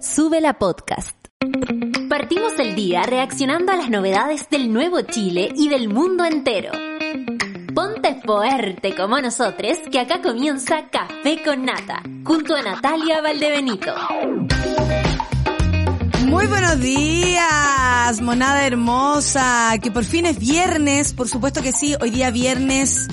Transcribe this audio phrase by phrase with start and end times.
[0.00, 1.14] Sube la podcast.
[2.08, 6.72] Partimos el día reaccionando a las novedades del nuevo Chile y del mundo entero.
[7.74, 13.94] Ponte fuerte como nosotros, que acá comienza Café con Nata, junto a Natalia Valdebenito.
[16.24, 22.08] Muy buenos días, monada hermosa, que por fin es viernes, por supuesto que sí, hoy
[22.08, 23.06] día viernes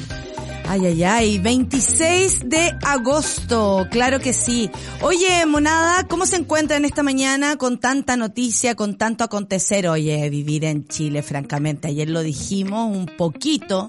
[0.69, 4.69] Ay, ay, ay, 26 de agosto, claro que sí.
[5.01, 9.87] Oye, monada, ¿cómo se encuentra en esta mañana con tanta noticia, con tanto acontecer?
[9.87, 13.87] Oye, vivir en Chile, francamente, ayer lo dijimos un poquito,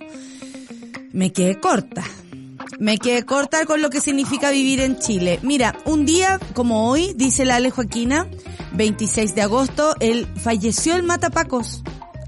[1.12, 2.04] me quedé corta.
[2.78, 5.40] Me quedé corta con lo que significa vivir en Chile.
[5.42, 8.28] Mira, un día como hoy, dice la Ale Joaquina,
[8.74, 11.82] 26 de agosto, él falleció el Matapacos,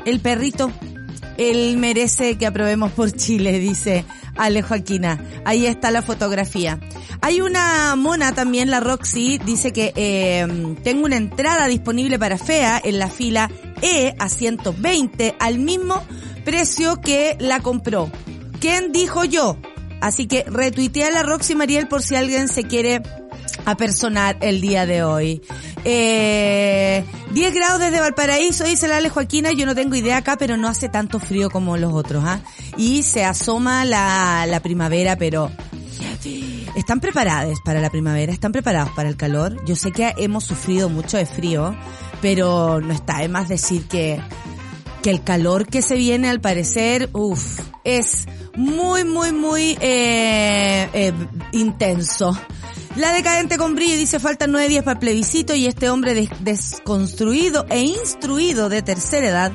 [0.07, 0.73] el perrito.
[1.41, 4.05] Él merece que aprobemos por Chile, dice
[4.37, 5.19] Ale Joaquina.
[5.47, 6.79] Ahí está la fotografía.
[7.23, 10.47] Hay una mona también, la Roxy, dice que eh,
[10.85, 16.03] tengo una entrada disponible para FEA en la fila E a 120 al mismo
[16.45, 18.13] precio que la compró.
[18.61, 19.57] ¿Quién dijo yo?
[20.03, 23.01] Así que retuitea a la Roxy Mariel por si alguien se quiere
[23.65, 25.43] apersonar el día de hoy.
[25.85, 30.57] Eh, 10 grados desde Valparaíso, dice la Ale Joaquina, yo no tengo idea acá, pero
[30.57, 32.41] no hace tanto frío como los otros, ¿ah?
[32.77, 35.51] Y se asoma la, la primavera, pero
[36.77, 38.33] ¿Están preparados para la primavera?
[38.33, 39.63] ¿Están preparados para el calor?
[39.67, 41.75] Yo sé que hemos sufrido mucho de frío,
[42.23, 44.21] pero no está de más decir que,
[45.03, 51.13] que el calor que se viene al parecer, uff, es muy, muy, muy eh, eh,
[51.53, 52.39] intenso.
[53.01, 57.81] La decadente con brillo dice faltan nueve días para plebiscito y este hombre desconstruido e
[57.81, 59.53] instruido de tercera edad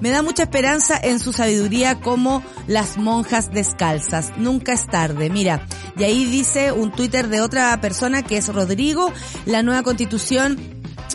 [0.00, 4.32] me da mucha esperanza en su sabiduría como las monjas descalzas.
[4.36, 5.30] Nunca es tarde.
[5.30, 5.64] Mira,
[5.96, 9.12] y ahí dice un Twitter de otra persona que es Rodrigo,
[9.46, 10.58] la nueva constitución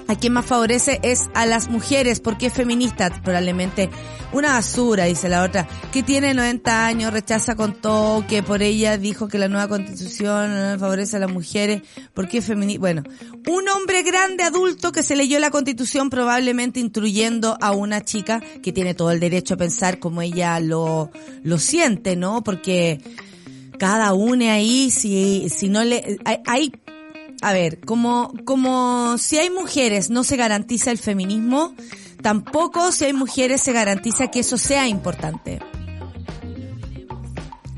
[0.07, 3.89] a quien más favorece es a las mujeres, porque es feminista, probablemente
[4.31, 8.97] una basura, dice la otra, que tiene 90 años, rechaza con todo, que por ella
[8.97, 12.79] dijo que la nueva constitución favorece a las mujeres, porque es feminista.
[12.79, 13.03] Bueno,
[13.47, 18.71] un hombre grande, adulto, que se leyó la constitución probablemente instruyendo a una chica que
[18.71, 21.11] tiene todo el derecho a pensar como ella lo,
[21.43, 22.43] lo siente, ¿no?
[22.43, 23.01] Porque
[23.77, 26.71] cada une ahí, si, si no le, hay, hay
[27.43, 31.75] a ver, como, como si hay mujeres no se garantiza el feminismo,
[32.21, 35.59] tampoco si hay mujeres se garantiza que eso sea importante.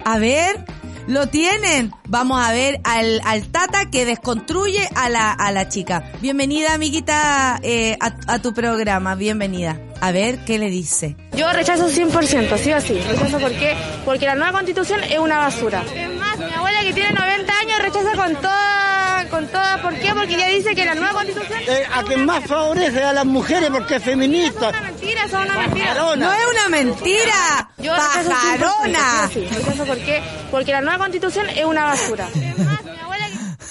[0.05, 0.63] A ver,
[1.07, 1.91] lo tienen.
[2.07, 6.11] Vamos a ver al, al tata que desconstruye a la, a la chica.
[6.21, 9.15] Bienvenida, amiguita, eh, a, a, tu programa.
[9.15, 9.79] Bienvenida.
[9.99, 11.15] A ver, ¿qué le dice?
[11.35, 12.93] Yo rechazo 100%, sí o sí.
[12.99, 13.75] Rechazo por qué?
[14.05, 15.83] Porque la nueva constitución es una basura.
[15.95, 18.35] Es más, mi abuela que tiene 90 años rechaza con
[19.29, 20.13] con toda, ¿por qué?
[20.13, 21.59] Porque ella dice que la nueva constitución...
[21.67, 24.69] Eh, a quien más favorece a las mujeres porque es feminista.
[24.69, 25.93] Es una mentira, son una mentira.
[26.15, 27.69] No es una mentira.
[27.77, 29.29] Yo Pajarona.
[29.33, 29.47] Sí,
[29.85, 30.21] por qué?
[30.51, 32.27] Porque la nueva constitución es una basura.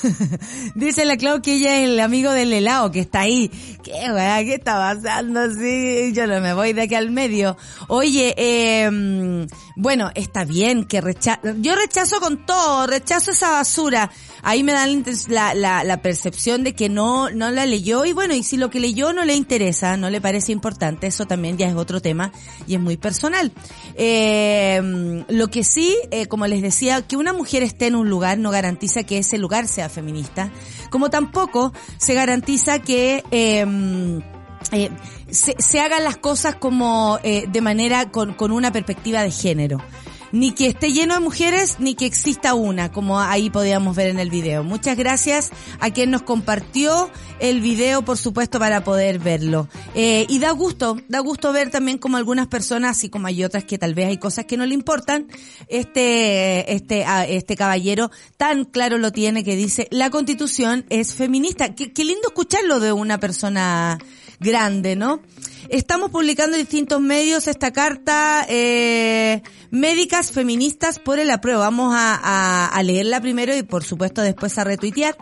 [0.75, 3.50] Dice la Clau que ella es el amigo del helado que está ahí.
[3.82, 4.44] ¿Qué weá?
[4.44, 5.50] ¿Qué está pasando?
[5.54, 7.56] Sí, yo no me voy de aquí al medio.
[7.88, 11.40] Oye, eh, bueno, está bien que rechazo.
[11.58, 14.10] Yo rechazo con todo, rechazo esa basura.
[14.42, 14.86] Ahí me da
[15.28, 18.70] la, la, la, percepción de que no, no la leyó y bueno, y si lo
[18.70, 22.30] que leyó no le interesa, no le parece importante, eso también ya es otro tema
[22.66, 23.52] y es muy personal.
[23.96, 28.38] Eh, lo que sí, eh, como les decía, que una mujer esté en un lugar
[28.38, 30.52] no garantiza que ese lugar sea feminista,
[30.90, 33.64] como tampoco se garantiza que eh,
[34.76, 34.90] eh,
[35.30, 39.78] se, se, hagan las cosas como eh, de manera con, con una perspectiva de género
[40.34, 44.18] ni que esté lleno de mujeres, ni que exista una, como ahí podíamos ver en
[44.18, 44.64] el video.
[44.64, 47.08] Muchas gracias a quien nos compartió
[47.38, 49.68] el video, por supuesto, para poder verlo.
[49.94, 53.62] Eh, y da gusto, da gusto ver también como algunas personas, así como hay otras
[53.62, 55.28] que tal vez hay cosas que no le importan,
[55.68, 61.76] este, este, este caballero tan claro lo tiene que dice, la constitución es feminista.
[61.76, 64.00] Qué, qué lindo escucharlo de una persona
[64.44, 65.20] grande, ¿no?
[65.70, 71.61] Estamos publicando en distintos medios esta carta eh, médicas feministas por el apruebo.
[71.61, 75.17] Vamos a, a, a, leerla primero y por supuesto después a retuitear.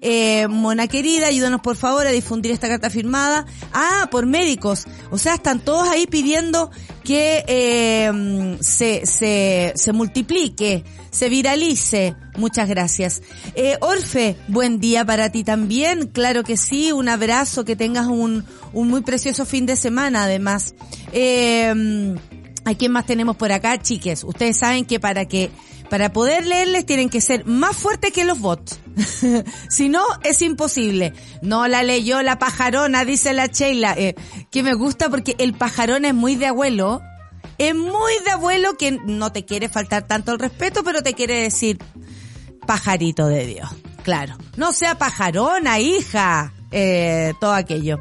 [0.00, 3.44] Eh, Mona querida, ayúdanos por favor a difundir esta carta firmada.
[3.72, 4.86] Ah, por médicos.
[5.10, 6.70] O sea, están todos ahí pidiendo
[7.04, 12.14] que eh, se, se, se multiplique, se viralice.
[12.36, 13.22] Muchas gracias.
[13.54, 16.06] Eh, Orfe, buen día para ti también.
[16.06, 20.74] Claro que sí, un abrazo, que tengas un, un muy precioso fin de semana además.
[21.12, 22.14] Eh,
[22.64, 24.24] ¿A quién más tenemos por acá, chiques?
[24.24, 25.50] Ustedes saben que para que
[25.88, 28.78] Para poder leerles tienen que ser más fuertes que los bots.
[29.70, 31.14] si no, es imposible.
[31.40, 33.94] No la leyó la pajarona, dice la Sheila.
[33.96, 34.14] Eh,
[34.50, 37.00] que me gusta porque el pajarón es muy de abuelo.
[37.56, 41.42] Es muy de abuelo que no te quiere faltar tanto el respeto, pero te quiere
[41.42, 41.78] decir
[42.66, 43.70] pajarito de Dios.
[44.02, 44.36] Claro.
[44.56, 46.52] No sea pajarona, hija.
[46.70, 48.00] Eh, todo aquello.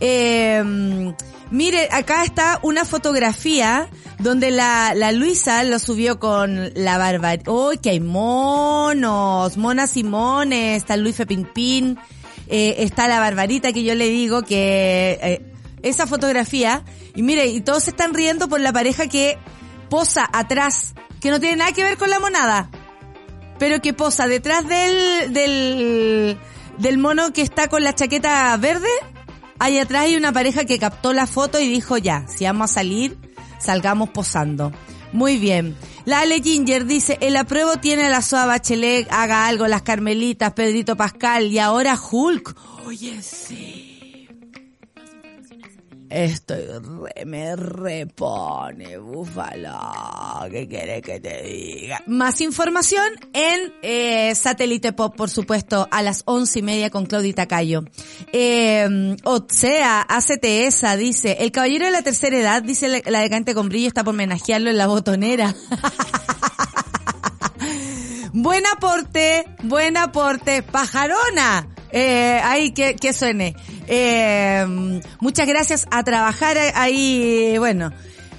[0.00, 0.62] Eh,
[1.50, 3.88] mire, acá está una fotografía
[4.18, 7.34] donde la, la Luisa lo subió con la barba.
[7.46, 9.56] ¡Uy, que hay monos!
[9.56, 10.78] Monas y mones.
[10.78, 11.16] Está Luis
[11.54, 11.98] Pin
[12.48, 15.52] Eh, está la barbarita que yo le digo que eh,
[15.82, 16.84] esa fotografía.
[17.14, 19.38] Y mire, y todos se están riendo por la pareja que
[19.88, 22.70] posa atrás, que no tiene nada que ver con la monada.
[23.58, 26.38] Pero que posa detrás del, del,
[26.78, 28.88] del mono que está con la chaqueta verde.
[29.58, 32.74] Ahí atrás hay una pareja que captó la foto y dijo ya, si vamos a
[32.74, 33.16] salir,
[33.58, 34.72] salgamos posando.
[35.12, 35.76] Muy bien.
[36.04, 40.52] La Ale Ginger dice, el apruebo tiene a la Soa Bachelet, haga algo, las Carmelitas,
[40.52, 42.54] Pedrito Pascal y ahora Hulk.
[42.86, 43.85] Oye, sí.
[46.10, 49.78] Estoy re, me repone, búfalo.
[50.50, 52.02] ¿Qué quieres que te diga?
[52.06, 54.34] Más información en eh,
[54.96, 57.84] Pop, por supuesto, a las once y media con Claudita Cayo.
[58.32, 61.38] Eh, Otsea, hacete esa, dice.
[61.40, 64.70] El caballero de la tercera edad, dice la, la decante con brillo, está por homenajearlo
[64.70, 65.54] en la botonera.
[68.32, 70.62] buen aporte, buen aporte.
[70.62, 71.75] Pajarona.
[71.90, 73.54] Eh, ahí que, que suene.
[73.86, 74.64] Eh,
[75.20, 77.92] muchas gracias a trabajar ahí, bueno.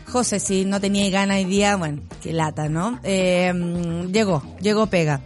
[0.08, 3.00] José, si no tenía ganas hoy día, bueno, qué lata, ¿no?
[3.04, 3.54] Eh,
[4.12, 5.22] llegó, llegó pega.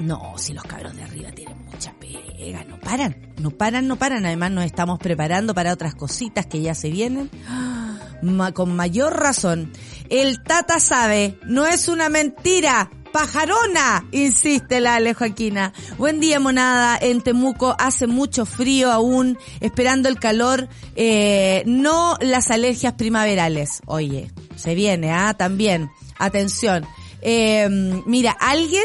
[0.00, 4.24] No, si los cabros de arriba tienen mucha pega, no paran, no paran, no paran.
[4.24, 7.30] Además nos estamos preparando para otras cositas que ya se vienen.
[8.54, 9.70] Con mayor razón.
[10.08, 15.72] El Tata sabe, no es una mentira pajarona, insiste la Ale Joaquina.
[15.98, 16.98] Buen día, monada.
[17.00, 23.82] En Temuco hace mucho frío aún, esperando el calor, eh, no las alergias primaverales.
[23.86, 25.92] Oye, se viene, ah, también.
[26.18, 26.84] Atención.
[27.22, 27.68] Eh,
[28.04, 28.82] mira, alguien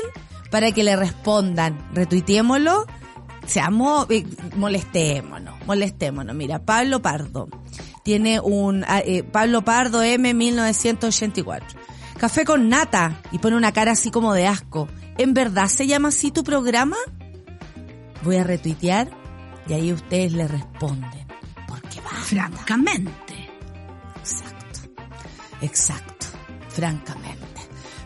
[0.51, 2.85] para que le respondan, retuiteémoslo,
[3.47, 6.35] seamos, eh, molestémonos, molestémonos.
[6.35, 7.49] Mira, Pablo Pardo
[8.03, 11.79] tiene un, eh, Pablo Pardo M 1984
[12.19, 13.21] Café con nata.
[13.31, 14.87] Y pone una cara así como de asco.
[15.17, 16.97] ¿En verdad se llama así tu programa?
[18.23, 19.09] Voy a retuitear
[19.67, 21.27] y ahí ustedes le responden.
[21.67, 22.09] Porque va.
[22.09, 23.49] Francamente.
[24.17, 24.79] Exacto.
[25.61, 26.25] Exacto.
[26.69, 27.39] Francamente.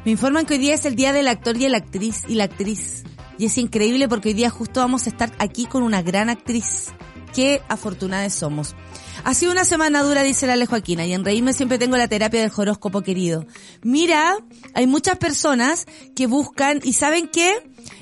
[0.06, 2.44] Me informan que hoy día es el día del actor y la actriz y la
[2.44, 3.04] actriz.
[3.40, 6.94] Y es increíble porque hoy día justo vamos a estar aquí con una gran actriz.
[7.34, 8.76] Qué afortunadas somos.
[9.24, 12.42] Ha sido una semana dura, dice la Joaquina, y en reírme siempre tengo la terapia
[12.42, 13.46] del horóscopo querido.
[13.82, 14.38] Mira,
[14.74, 15.86] hay muchas personas
[16.16, 17.52] que buscan, y ¿saben qué?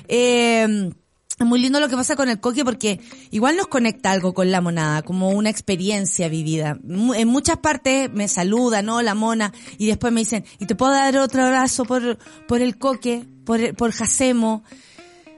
[0.08, 0.90] Eh,
[1.38, 3.00] es muy lindo lo que pasa con el coque porque
[3.30, 6.78] igual nos conecta algo con la monada, como una experiencia vivida.
[6.84, 9.02] En muchas partes me saludan, ¿no?
[9.02, 12.78] La mona, y después me dicen, ¿y te puedo dar otro abrazo por, por el
[12.78, 14.62] coque, por, por Jacemo?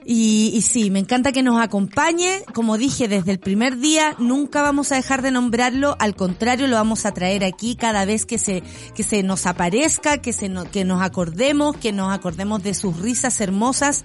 [0.07, 2.43] Y, sí, me encanta que nos acompañe.
[2.53, 5.97] Como dije desde el primer día, nunca vamos a dejar de nombrarlo.
[5.99, 8.63] Al contrario, lo vamos a traer aquí cada vez que se,
[8.95, 13.41] que se nos aparezca, que se que nos acordemos, que nos acordemos de sus risas
[13.41, 14.05] hermosas.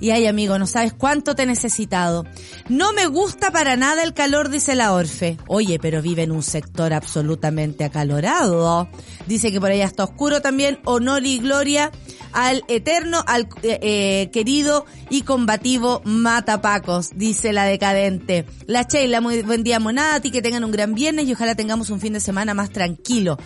[0.00, 2.24] Y ay amigo, no sabes cuánto te he necesitado.
[2.68, 5.36] No me gusta para nada el calor, dice la Orfe.
[5.48, 8.88] Oye, pero vive en un sector absolutamente acalorado.
[9.26, 10.78] Dice que por allá está oscuro también.
[10.84, 11.90] Honor y gloria
[12.32, 18.46] al eterno, al eh, eh, querido y combativo Matapacos, dice la decadente.
[18.66, 21.54] La Sheila, muy buen día monada, a ti que tengan un gran viernes y ojalá
[21.54, 23.38] tengamos un fin de semana más tranquilo.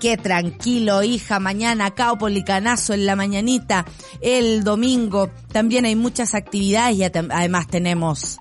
[0.00, 3.84] Qué tranquilo, hija, mañana Caupolicanazo en la mañanita,
[4.20, 5.30] el domingo.
[5.52, 8.40] También hay muchas actividades y además tenemos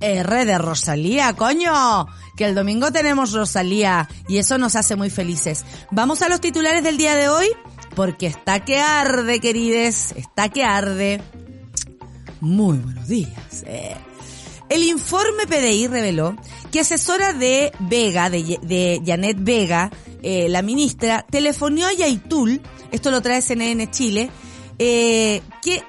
[0.00, 5.64] R de Rosalía, coño, que el domingo tenemos Rosalía y eso nos hace muy felices.
[5.90, 7.48] Vamos a los titulares del día de hoy
[7.98, 11.20] porque está que arde, querides, está que arde.
[12.40, 13.64] Muy buenos días.
[13.66, 13.96] Eh.
[14.68, 16.36] El informe PDI reveló
[16.70, 19.90] que asesora de Vega, de, Janet Vega,
[20.22, 22.62] eh, la ministra, telefonió a Yaitul,
[22.92, 24.30] esto lo trae CNN Chile,
[24.78, 25.82] eh, que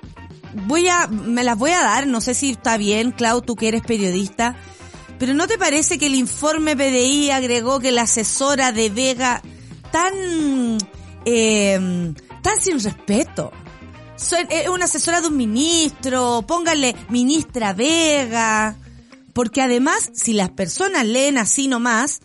[0.66, 3.68] voy a, me las voy a dar, no sé si está bien, Clau, tú que
[3.68, 4.56] eres periodista,
[5.20, 9.44] pero ¿no te parece que el informe PDI agregó que la asesora de Vega
[9.92, 10.80] tan
[11.26, 13.52] eh, tan sin respeto.
[14.50, 18.76] Es una asesora de un ministro, póngale ministra Vega,
[19.34, 22.20] porque además, si las personas leen así nomás,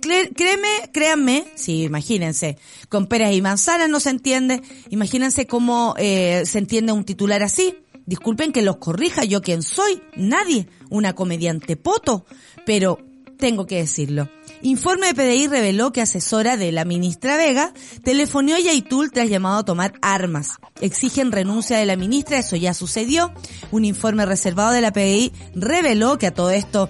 [0.00, 2.56] Créeme, créanme, sí, imagínense,
[2.88, 7.74] con peras y manzanas no se entiende, imagínense cómo eh, se entiende un titular así.
[8.06, 12.24] Disculpen que los corrija, yo quién soy, nadie, una comediante poto,
[12.64, 12.98] pero
[13.38, 14.30] tengo que decirlo.
[14.62, 17.72] Informe de PDI reveló que asesora de la ministra Vega
[18.02, 20.56] telefoneó a Yaitul tras llamado a tomar armas.
[20.80, 23.32] Exigen renuncia de la ministra, eso ya sucedió.
[23.70, 26.88] Un informe reservado de la PDI reveló que a todo esto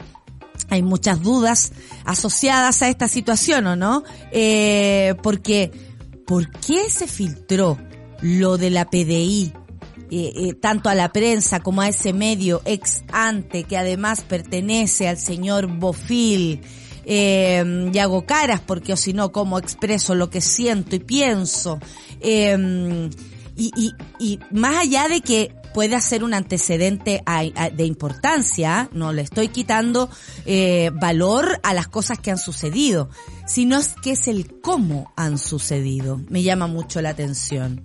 [0.71, 1.73] hay muchas dudas
[2.05, 4.03] asociadas a esta situación, ¿o no?
[4.33, 5.71] Eh, porque,
[6.27, 7.79] ¿por qué se filtró
[8.23, 9.53] lo de la PDI?
[10.11, 15.07] eh, eh, tanto a la prensa como a ese medio ex ante que además pertenece
[15.09, 16.63] al señor Bofil
[17.11, 21.79] eh, y hago caras porque o si no como expreso lo que siento y pienso
[22.21, 23.09] eh,
[23.57, 27.23] y, y, y más allá de que pueda ser un antecedente
[27.73, 30.11] de importancia, no le estoy quitando
[30.47, 33.11] eh, valor a las cosas que han sucedido,
[33.47, 36.21] sino es que es el cómo han sucedido.
[36.29, 37.83] Me llama mucho la atención.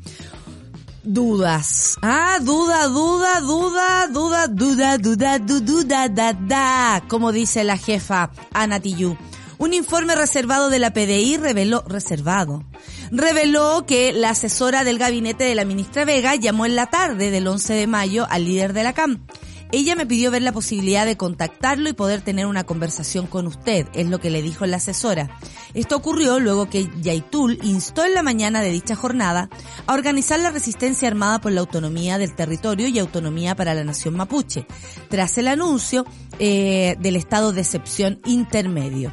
[1.03, 1.98] Dudas.
[2.01, 8.79] Ah, duda, duda, duda, duda, duda, duda, duda, duda, da, como dice la jefa Ana
[8.79, 9.17] Tijoux.
[9.57, 12.63] Un informe reservado de la PDI reveló, reservado,
[13.12, 17.48] reveló que la asesora del gabinete de la ministra Vega llamó en la tarde del
[17.48, 19.27] 11 de mayo al líder de la CAM.
[19.74, 23.88] Ella me pidió ver la posibilidad de contactarlo y poder tener una conversación con usted,
[23.96, 25.36] es lo que le dijo la asesora.
[25.74, 29.50] Esto ocurrió luego que Yaitul instó en la mañana de dicha jornada
[29.88, 34.15] a organizar la resistencia armada por la autonomía del territorio y autonomía para la nación
[34.15, 34.68] mapuche,
[35.10, 36.06] tras el anuncio
[36.38, 39.12] eh, del estado de excepción intermedio.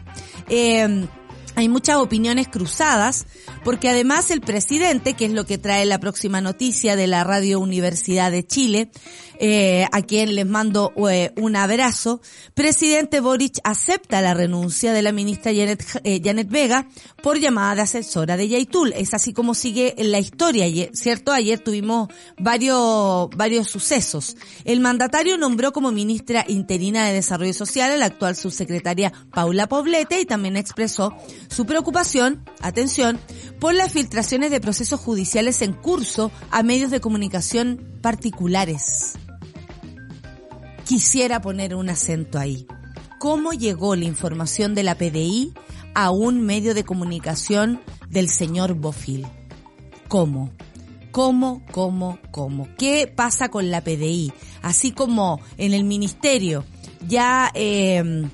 [0.50, 1.06] Eh,
[1.56, 3.26] hay muchas opiniones cruzadas,
[3.64, 7.60] porque además el presidente, que es lo que trae la próxima noticia de la Radio
[7.60, 8.90] Universidad de Chile,
[9.42, 12.20] eh, a quien les mando eh, un abrazo,
[12.52, 16.86] presidente Boric acepta la renuncia de la ministra Janet, eh, Janet Vega
[17.22, 18.92] por llamada de asesora de Yaitul.
[18.92, 21.32] Es así como sigue la historia, ¿cierto?
[21.32, 24.36] Ayer tuvimos varios, varios sucesos.
[24.66, 30.20] El mandatario nombró como ministra interina de Desarrollo Social a la actual subsecretaria Paula Poblete
[30.20, 31.16] y también expresó
[31.48, 33.18] su preocupación, atención,
[33.58, 39.14] por las filtraciones de procesos judiciales en curso a medios de comunicación particulares.
[40.90, 42.66] Quisiera poner un acento ahí.
[43.20, 45.52] ¿Cómo llegó la información de la PDI
[45.94, 49.24] a un medio de comunicación del señor Bofil?
[50.08, 50.50] ¿Cómo?
[51.12, 52.66] ¿Cómo, cómo, cómo?
[52.76, 54.32] ¿Qué pasa con la PDI?
[54.62, 56.64] Así como en el ministerio
[57.06, 58.26] ya eh,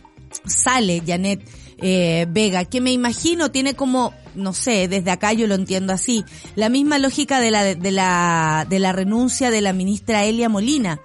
[0.46, 1.46] sale Janet
[1.76, 6.24] eh, Vega, que me imagino tiene como, no sé, desde acá yo lo entiendo así,
[6.54, 11.02] la misma lógica de la, de la, de la renuncia de la ministra Elia Molina,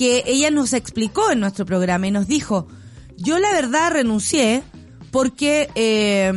[0.00, 2.66] que ella nos explicó en nuestro programa y nos dijo,
[3.18, 4.62] yo la verdad renuncié
[5.10, 6.32] porque eh,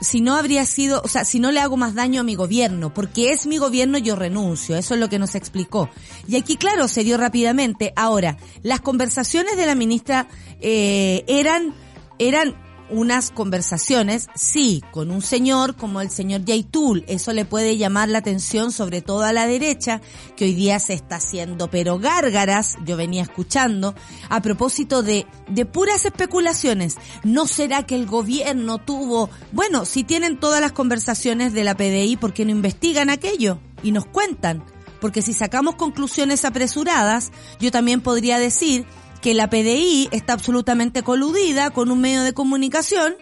[0.00, 2.94] si no habría sido, o sea, si no le hago más daño a mi gobierno,
[2.94, 4.76] porque es mi gobierno, yo renuncio.
[4.76, 5.90] Eso es lo que nos explicó.
[6.28, 7.92] Y aquí, claro, se dio rápidamente.
[7.96, 10.28] Ahora, las conversaciones de la ministra
[10.60, 11.74] eh, eran,
[12.20, 12.54] eran
[12.90, 17.04] unas conversaciones, sí, con un señor como el señor Yaitul.
[17.08, 20.00] Eso le puede llamar la atención, sobre todo a la derecha,
[20.36, 23.94] que hoy día se está haciendo, pero gárgaras, yo venía escuchando,
[24.28, 26.96] a propósito de, de puras especulaciones.
[27.24, 32.16] ¿No será que el gobierno tuvo, bueno, si tienen todas las conversaciones de la PDI,
[32.16, 33.60] ¿por qué no investigan aquello?
[33.82, 34.64] Y nos cuentan.
[35.00, 37.30] Porque si sacamos conclusiones apresuradas,
[37.60, 38.84] yo también podría decir
[39.20, 43.14] que la PDI está absolutamente coludida con un medio de comunicación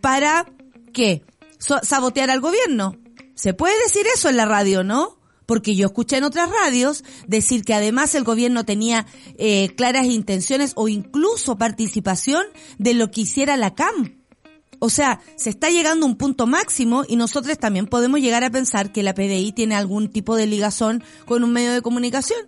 [0.00, 0.46] para,
[0.92, 1.22] ¿qué?
[1.58, 2.96] Sabotear al gobierno.
[3.34, 5.18] Se puede decir eso en la radio, ¿no?
[5.46, 10.72] Porque yo escuché en otras radios decir que además el gobierno tenía eh, claras intenciones
[10.76, 12.44] o incluso participación
[12.78, 14.20] de lo que hiciera la CAM.
[14.78, 18.50] O sea, se está llegando a un punto máximo y nosotros también podemos llegar a
[18.50, 22.40] pensar que la PDI tiene algún tipo de ligazón con un medio de comunicación.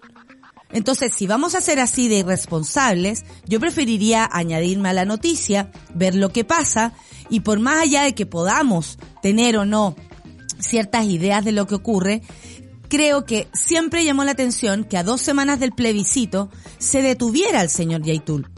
[0.73, 6.15] Entonces, si vamos a ser así de irresponsables, yo preferiría añadirme a la noticia, ver
[6.15, 6.95] lo que pasa
[7.29, 9.97] y por más allá de que podamos tener o no
[10.59, 12.23] ciertas ideas de lo que ocurre,
[12.89, 17.71] creo que siempre llamó la atención que a dos semanas del plebiscito se detuviera el
[17.71, 18.51] señor Yaitul.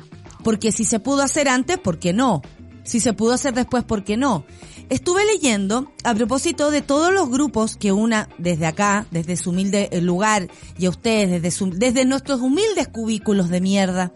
[0.42, 2.42] Porque si se pudo hacer antes, ¿por qué no?
[2.84, 4.44] Si se pudo hacer después, ¿por qué no?
[4.90, 9.88] Estuve leyendo a propósito de todos los grupos que una desde acá, desde su humilde
[9.90, 10.48] eh, lugar
[10.78, 14.12] y a ustedes desde su, desde nuestros humildes cubículos de mierda,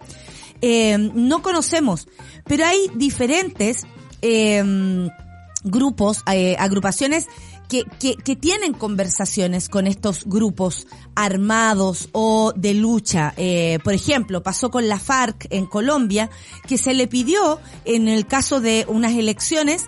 [0.61, 2.09] eh, no conocemos,
[2.45, 3.87] pero hay diferentes
[4.23, 5.09] eh,
[5.65, 7.27] grupos, eh, agrupaciones
[7.69, 13.35] que, que, que tienen conversaciones con estos grupos armados o de lucha.
[13.37, 16.31] Eh, por ejemplo, pasó con la FARC en Colombia,
[16.67, 19.87] que se le pidió, en el caso de unas elecciones,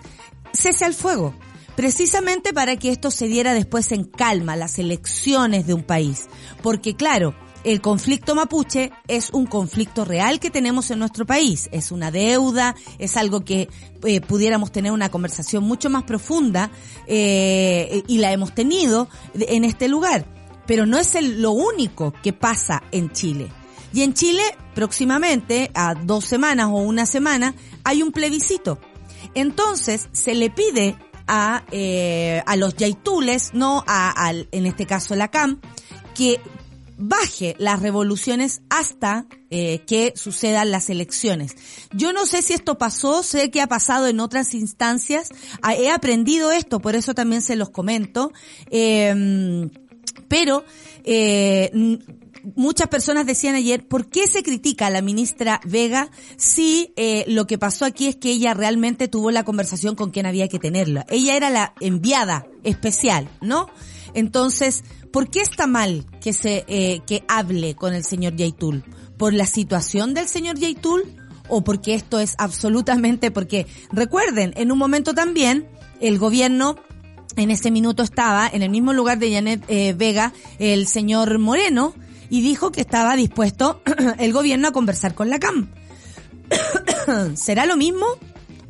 [0.53, 1.33] cese al fuego,
[1.75, 6.27] precisamente para que esto se diera después en calma, las elecciones de un país.
[6.61, 11.69] Porque claro, el conflicto mapuche es un conflicto real que tenemos en nuestro país.
[11.71, 13.69] Es una deuda, es algo que
[14.03, 16.71] eh, pudiéramos tener una conversación mucho más profunda
[17.05, 20.25] eh, y la hemos tenido en este lugar.
[20.65, 23.49] Pero no es lo único que pasa en Chile.
[23.93, 24.41] Y en Chile,
[24.73, 28.79] próximamente, a dos semanas o una semana, hay un plebiscito.
[29.35, 30.97] Entonces, se le pide
[31.27, 35.61] a, eh, a los yaitules, no a, al, en este caso la CAM,
[36.15, 36.39] que
[36.97, 41.55] baje las revoluciones hasta eh, que sucedan las elecciones.
[41.93, 45.29] Yo no sé si esto pasó, sé que ha pasado en otras instancias,
[45.61, 48.31] ah, he aprendido esto, por eso también se los comento,
[48.69, 49.69] eh,
[50.27, 50.63] pero
[51.03, 51.71] eh,
[52.55, 57.47] muchas personas decían ayer, ¿por qué se critica a la ministra Vega si eh, lo
[57.47, 61.05] que pasó aquí es que ella realmente tuvo la conversación con quien había que tenerla?
[61.09, 63.67] Ella era la enviada especial, ¿no?
[64.13, 68.83] Entonces, ¿por qué está mal que se eh, que hable con el señor Yaitul?
[69.17, 71.03] ¿Por la situación del señor Yaitul?
[71.47, 75.67] ¿O porque esto es absolutamente porque, recuerden, en un momento también
[75.99, 76.77] el gobierno
[77.35, 81.93] en ese minuto estaba en el mismo lugar de Janet eh, Vega el señor Moreno
[82.31, 83.81] y dijo que estaba dispuesto
[84.17, 85.69] el gobierno a conversar con la CAM.
[87.35, 88.05] ¿Será lo mismo?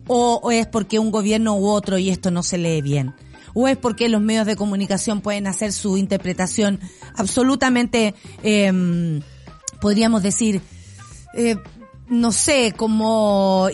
[0.07, 3.13] ¿O, ¿O, es porque un gobierno u otro y esto no se lee bien?
[3.53, 6.79] ¿O es porque los medios de comunicación pueden hacer su interpretación
[7.15, 9.21] absolutamente, eh,
[9.79, 10.61] podríamos decir,
[11.35, 11.57] eh,
[12.11, 13.69] no sé, como,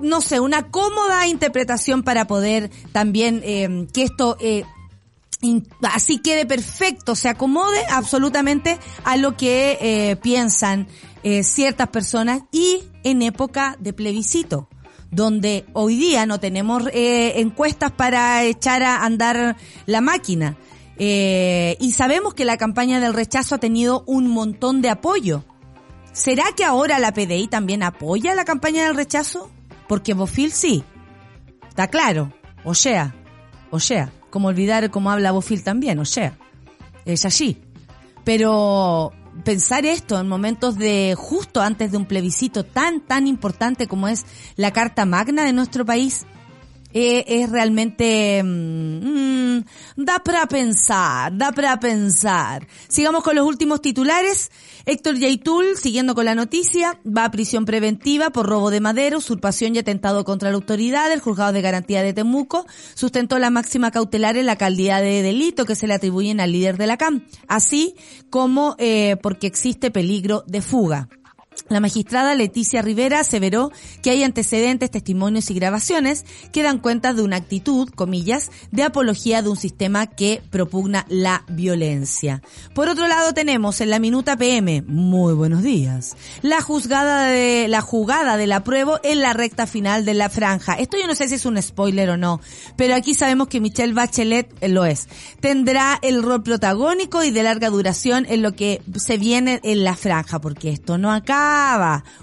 [0.00, 4.64] no sé, una cómoda interpretación para poder también eh, que esto eh,
[5.82, 10.86] así quede perfecto, se acomode absolutamente a lo que eh, piensan
[11.22, 14.68] eh, ciertas personas y en época de plebiscito
[15.14, 20.56] donde hoy día no tenemos eh, encuestas para echar a andar la máquina.
[20.96, 25.44] Eh, y sabemos que la campaña del rechazo ha tenido un montón de apoyo.
[26.12, 29.50] ¿Será que ahora la PDI también apoya la campaña del rechazo?
[29.88, 30.84] Porque Bofil sí.
[31.68, 32.32] Está claro.
[32.64, 33.14] O sea,
[33.70, 36.36] o sea, como olvidar cómo habla Bofil también, o sea,
[37.04, 37.62] es así.
[38.24, 39.12] Pero
[39.44, 44.26] pensar esto en momentos de justo antes de un plebiscito tan, tan importante como es
[44.56, 46.26] la Carta Magna de nuestro país,
[46.94, 49.58] eh, es realmente mmm,
[49.96, 52.66] da para pensar, da para pensar.
[52.88, 54.50] Sigamos con los últimos titulares.
[54.86, 59.74] Héctor Yaitul, siguiendo con la noticia, va a prisión preventiva por robo de madera, usurpación
[59.74, 61.10] y atentado contra la autoridad.
[61.10, 65.64] El juzgado de garantía de Temuco sustentó la máxima cautelar en la caldía de delito
[65.64, 67.96] que se le atribuyen al líder de la CAM, así
[68.30, 71.08] como eh, porque existe peligro de fuga.
[71.74, 77.22] La magistrada Leticia Rivera aseveró que hay antecedentes, testimonios y grabaciones que dan cuenta de
[77.22, 82.42] una actitud, comillas, de apología de un sistema que propugna la violencia.
[82.76, 87.80] Por otro lado tenemos en la minuta PM, muy buenos días, la juzgada de, la
[87.80, 90.74] jugada del apruebo en la recta final de la franja.
[90.74, 92.40] Esto yo no sé si es un spoiler o no,
[92.76, 95.08] pero aquí sabemos que Michelle Bachelet lo es.
[95.40, 99.96] Tendrá el rol protagónico y de larga duración en lo que se viene en la
[99.96, 101.63] franja, porque esto no acaba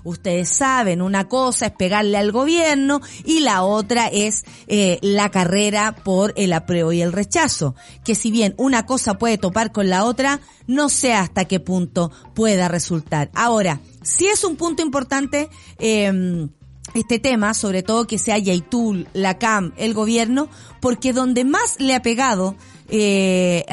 [0.03, 5.95] Ustedes saben, una cosa es pegarle al gobierno y la otra es eh, la carrera
[6.03, 7.75] por el apruebo y el rechazo.
[8.03, 12.11] Que si bien una cosa puede topar con la otra, no sé hasta qué punto
[12.33, 13.29] pueda resultar.
[13.33, 15.49] Ahora, si es un punto importante,
[15.79, 16.47] eh,
[16.93, 20.49] este tema, sobre todo que sea Yaitul, la CAM, el gobierno,
[20.81, 22.55] porque donde más le ha pegado
[22.89, 23.63] eh,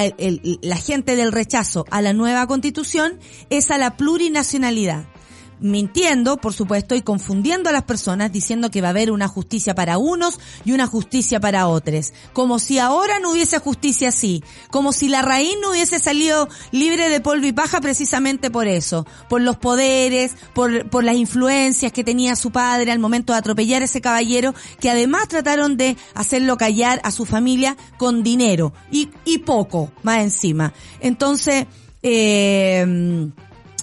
[0.62, 3.18] la gente del rechazo a la nueva constitución
[3.50, 5.06] es a la plurinacionalidad
[5.60, 9.74] mintiendo, por supuesto, y confundiendo a las personas diciendo que va a haber una justicia
[9.74, 12.12] para unos y una justicia para otros.
[12.32, 14.42] Como si ahora no hubiese justicia así.
[14.70, 19.06] Como si la raíz no hubiese salido libre de polvo y paja precisamente por eso.
[19.28, 23.82] Por los poderes, por, por las influencias que tenía su padre al momento de atropellar
[23.82, 28.72] a ese caballero, que además trataron de hacerlo callar a su familia con dinero.
[28.90, 30.72] Y, y poco, más encima.
[31.00, 31.66] Entonces,
[32.02, 33.30] eh,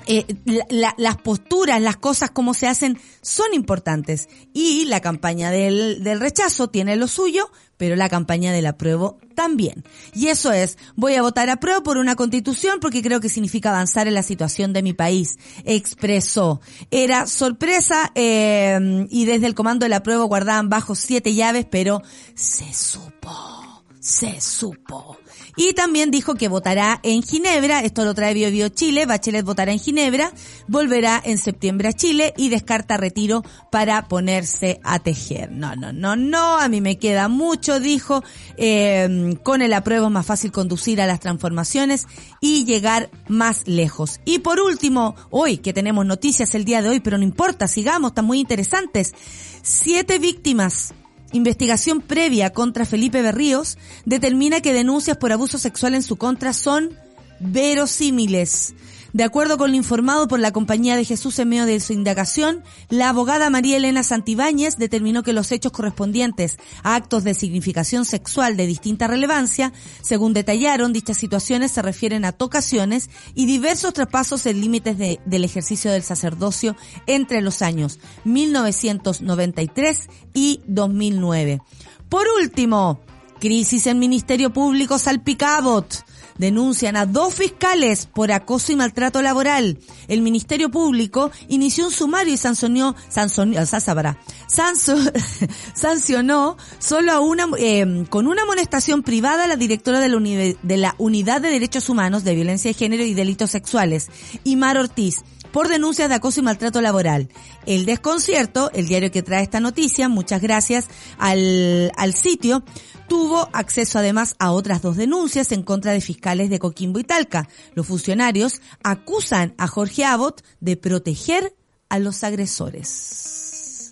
[0.08, 0.26] eh,
[0.70, 4.30] la, las posturas, las cosas como se hacen son importantes.
[4.54, 9.84] Y la campaña del, del rechazo tiene lo suyo, pero la campaña del apruebo también.
[10.14, 14.08] Y eso es, voy a votar apruebo por una constitución porque creo que significa avanzar
[14.08, 15.38] en la situación de mi país.
[15.66, 16.62] Expresó.
[16.92, 22.02] Era sorpresa eh, y desde el comando del apruebo guardaban bajo siete llaves, pero
[22.34, 25.18] se supo, se supo.
[25.56, 29.72] Y también dijo que votará en Ginebra, esto lo trae Bio, Bio Chile, Bachelet votará
[29.72, 30.32] en Ginebra,
[30.68, 35.52] volverá en septiembre a Chile y descarta retiro para ponerse a tejer.
[35.52, 38.24] No, no, no, no, a mí me queda mucho, dijo,
[38.58, 42.08] eh, con el apruebo es más fácil conducir a las transformaciones
[42.42, 44.20] y llegar más lejos.
[44.26, 48.12] Y por último, hoy que tenemos noticias el día de hoy, pero no importa, sigamos,
[48.12, 49.14] están muy interesantes.
[49.62, 50.94] Siete víctimas
[51.32, 56.98] investigación previa contra Felipe Berríos determina que denuncias por abuso sexual en su contra son
[57.40, 58.74] verosímiles.
[59.16, 62.66] De acuerdo con lo informado por la Compañía de Jesús en medio de su indagación,
[62.90, 68.58] la abogada María Elena Santibáñez determinó que los hechos correspondientes a actos de significación sexual
[68.58, 74.60] de distinta relevancia, según detallaron, dichas situaciones se refieren a tocaciones y diversos traspasos en
[74.60, 76.76] límites de, del ejercicio del sacerdocio
[77.08, 81.62] entre los años 1993 y 2009.
[82.10, 83.00] Por último,
[83.40, 86.04] crisis en Ministerio Público Salpicabot
[86.38, 89.78] denuncian a dos fiscales por acoso y maltrato laboral.
[90.08, 93.66] El Ministerio Público inició un sumario y sancionó, sancionó,
[95.74, 100.78] sancionó solo a una, eh, con una amonestación privada a la directora de la, de
[100.78, 104.10] la Unidad de Derechos Humanos de Violencia de Género y Delitos Sexuales,
[104.44, 105.24] Imar Ortiz,
[105.56, 107.30] por denuncias de acoso y maltrato laboral.
[107.66, 112.62] El desconcierto, el diario que trae esta noticia, muchas gracias al, al sitio,
[113.08, 117.48] tuvo acceso además a otras dos denuncias en contra de fiscales de Coquimbo y Talca.
[117.74, 121.56] Los funcionarios acusan a Jorge Abbott de proteger
[121.88, 123.92] a los agresores.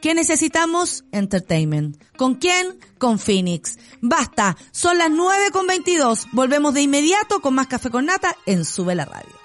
[0.00, 1.04] ¿Qué necesitamos?
[1.12, 2.02] Entertainment.
[2.16, 2.78] ¿Con quién?
[2.96, 3.76] Con Phoenix.
[4.00, 6.28] Basta, son las 9 con 22.
[6.32, 9.37] Volvemos de inmediato con más café con nata en Sube la Radio.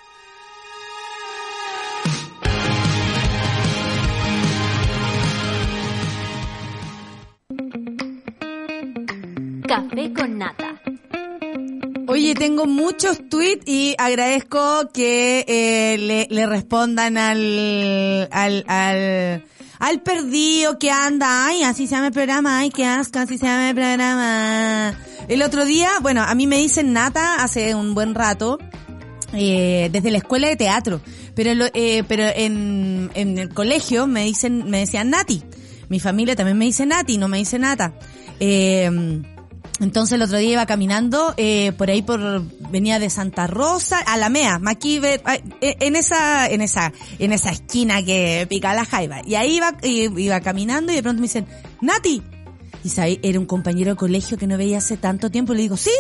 [9.74, 10.80] Café con nata.
[12.08, 19.46] Oye, tengo muchos tweets y agradezco que eh, le, respondan al, al, al,
[19.80, 21.48] al perdido que anda.
[21.48, 22.60] Ay, así se llama el programa.
[22.60, 24.96] Ay, qué asco, así se llama el programa.
[25.28, 28.60] El otro día, bueno, a mí me dicen nata hace un buen rato.
[29.34, 31.02] Eh, desde la escuela de teatro,
[31.34, 35.42] pero eh, pero en, en el colegio me dicen me decían Nati,
[35.90, 37.96] mi familia también me dice Nati, no me dice Nata.
[38.40, 39.24] Eh,
[39.80, 44.18] entonces el otro día iba caminando eh, por ahí por venía de Santa Rosa a
[44.18, 45.22] la Mea, Maquiver,
[45.62, 50.40] en esa en esa en esa esquina que pica la jaiba y ahí iba iba
[50.42, 51.48] caminando y de pronto me dicen
[51.82, 52.22] Nati
[52.84, 55.62] y sabe, era un compañero de colegio que no veía hace tanto tiempo y le
[55.64, 55.92] digo sí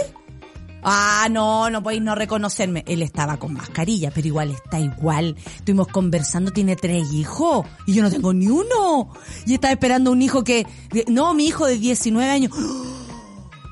[0.86, 2.84] Ah, no, no podéis no reconocerme.
[2.88, 5.36] Él estaba con mascarilla, pero igual está igual.
[5.56, 9.14] Estuvimos conversando, tiene tres hijos y yo no tengo ni uno.
[9.46, 10.68] Y estaba esperando un hijo que,
[11.08, 12.52] no, mi hijo de 19 años.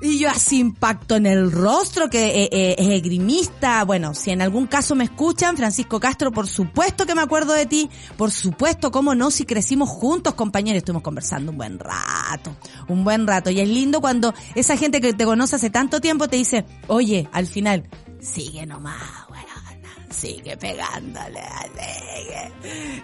[0.04, 3.84] Y yo así impacto en el rostro, que eh, eh, es egrimista.
[3.84, 7.68] Bueno, si en algún caso me escuchan, Francisco Castro, por supuesto que me acuerdo de
[7.68, 7.90] ti.
[8.18, 10.80] Por supuesto, cómo no, si crecimos juntos, compañeros.
[10.80, 12.56] Estuvimos conversando un buen rato,
[12.88, 13.52] un buen rato.
[13.52, 17.30] Y es lindo cuando esa gente que te conoce hace tanto tiempo te dice, oye,
[17.32, 17.88] al final,
[18.20, 19.51] sigue nomás, bueno
[20.12, 21.42] sigue pegándole,
[21.74, 22.52] sigue.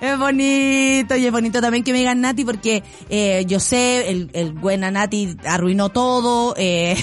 [0.02, 4.30] Es bonito y es bonito también que me digan Nati porque eh, yo sé, el,
[4.34, 6.54] el buena Nati arruinó todo.
[6.58, 6.96] Eh,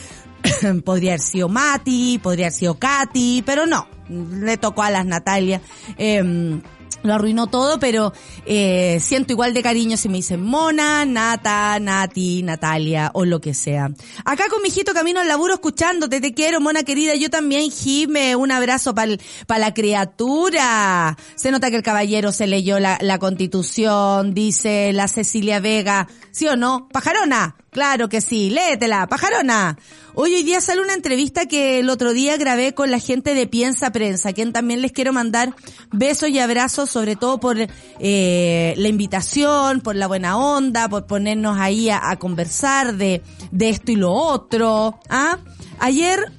[0.84, 5.60] podría haber sido Mati, podría haber sido Katy, pero no, le tocó a las Natalia.
[5.98, 6.60] Eh,
[7.02, 8.12] lo arruinó todo, pero
[8.46, 13.54] eh, siento igual de cariño si me dicen Mona, Nata, Nati, Natalia o lo que
[13.54, 13.90] sea.
[14.24, 18.36] Acá con mi hijito camino al laburo escuchándote, te quiero, Mona querida, yo también, Jime,
[18.36, 21.16] un abrazo para pa la criatura.
[21.34, 26.46] Se nota que el caballero se leyó la, la constitución, dice la Cecilia Vega, ¿sí
[26.48, 26.88] o no?
[26.88, 29.78] Pajarona, claro que sí, léetela, pajarona.
[30.14, 33.46] Hoy, hoy día sale una entrevista que el otro día grabé con la gente de
[33.46, 35.54] Piensa Prensa, a quien también les quiero mandar
[35.92, 41.58] besos y abrazos, sobre todo por eh, la invitación, por la buena onda, por ponernos
[41.58, 44.98] ahí a, a conversar de, de esto y lo otro.
[45.08, 45.38] ¿ah?
[45.78, 46.32] Ayer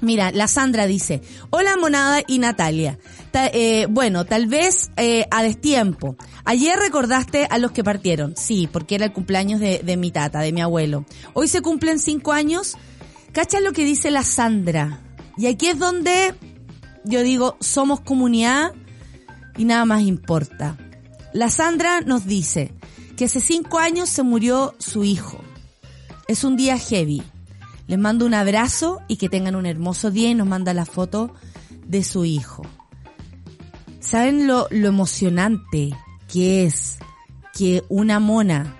[0.00, 2.98] Mira, la Sandra dice, hola Monada y Natalia.
[3.52, 6.16] Eh, bueno, tal vez eh, a destiempo.
[6.44, 8.34] Ayer recordaste a los que partieron.
[8.36, 11.04] Sí, porque era el cumpleaños de, de mi tata, de mi abuelo.
[11.34, 12.76] Hoy se cumplen cinco años.
[13.32, 15.00] Cacha lo que dice la Sandra.
[15.36, 16.34] Y aquí es donde
[17.04, 18.72] yo digo, somos comunidad
[19.56, 20.76] y nada más importa.
[21.32, 22.72] La Sandra nos dice
[23.16, 25.38] que hace cinco años se murió su hijo.
[26.28, 27.22] Es un día heavy.
[27.86, 31.32] Les mando un abrazo y que tengan un hermoso día y nos manda la foto
[31.86, 32.62] de su hijo.
[34.06, 35.90] ¿Saben lo, lo emocionante
[36.32, 36.98] que es
[37.52, 38.76] que una mona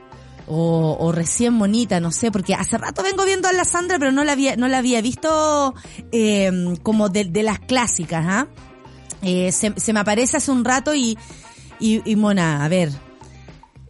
[0.47, 4.23] o, recién monita, no sé, porque hace rato vengo viendo a la Sandra, pero no
[4.23, 5.75] la había, no la había visto
[6.13, 8.47] eh, como de, de las clásicas, ¿ah?
[9.23, 11.19] Eh, se, me aparece hace un rato y,
[11.81, 12.93] y, Mona, a ver,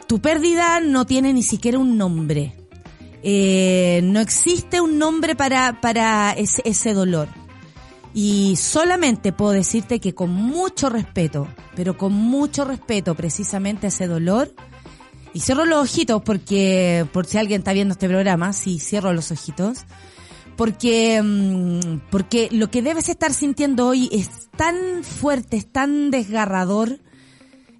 [0.09, 2.55] tu pérdida no tiene ni siquiera un nombre.
[3.23, 7.29] Eh, no existe un nombre para, para ese dolor.
[8.19, 14.55] Y solamente puedo decirte que con mucho respeto, pero con mucho respeto precisamente ese dolor,
[15.35, 19.31] y cierro los ojitos porque, por si alguien está viendo este programa, sí, cierro los
[19.33, 19.81] ojitos,
[20.57, 27.01] porque, mm, porque lo que debes estar sintiendo hoy es tan fuerte, es tan desgarrador,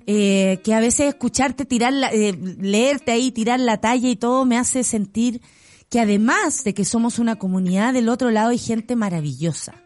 [0.07, 4.45] eh, que a veces escucharte tirar, la, eh, leerte ahí, tirar la talla y todo
[4.45, 5.41] me hace sentir
[5.89, 9.86] que además de que somos una comunidad, del otro lado hay gente maravillosa,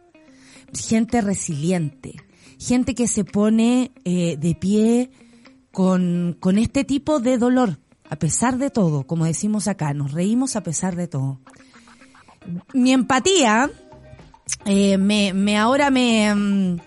[0.74, 2.16] gente resiliente,
[2.58, 5.10] gente que se pone eh, de pie
[5.72, 7.78] con, con este tipo de dolor,
[8.08, 11.40] a pesar de todo, como decimos acá, nos reímos a pesar de todo.
[12.72, 13.70] Mi empatía,
[14.64, 16.80] eh, me, me ahora me, mm,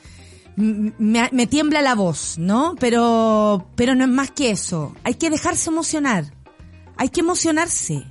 [0.56, 2.76] me, me tiembla la voz, ¿no?
[2.80, 4.96] Pero, pero no es más que eso.
[5.04, 6.34] Hay que dejarse emocionar.
[6.98, 8.06] Hay que emocionarse.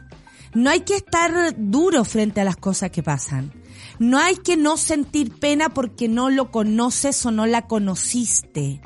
[0.54, 3.52] No hay que estar duro frente a las cosas que pasan.
[3.98, 8.80] No hay que no sentir pena porque no lo conoces o no la conociste.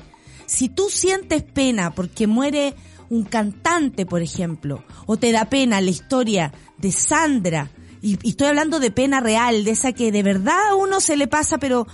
[0.46, 2.74] Si tú sientes pena porque muere
[3.08, 7.70] un cantante, por ejemplo, o te da pena la historia de Sandra,
[8.02, 11.26] y, estoy hablando de pena real, de esa que de verdad a uno se le
[11.26, 11.86] pasa, pero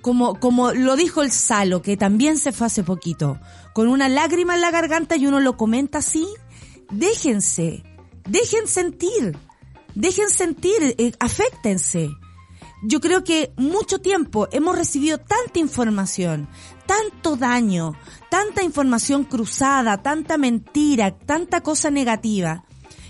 [0.00, 3.38] como, como lo dijo el Salo, que también se fue hace poquito,
[3.74, 6.26] con una lágrima en la garganta y uno lo comenta así,
[6.90, 7.82] déjense,
[8.28, 9.36] dejen sentir,
[9.94, 12.10] dejen sentir, eh, afectense.
[12.82, 16.48] Yo creo que mucho tiempo hemos recibido tanta información,
[16.86, 17.94] tanto daño,
[18.30, 22.64] tanta información cruzada, tanta mentira, tanta cosa negativa,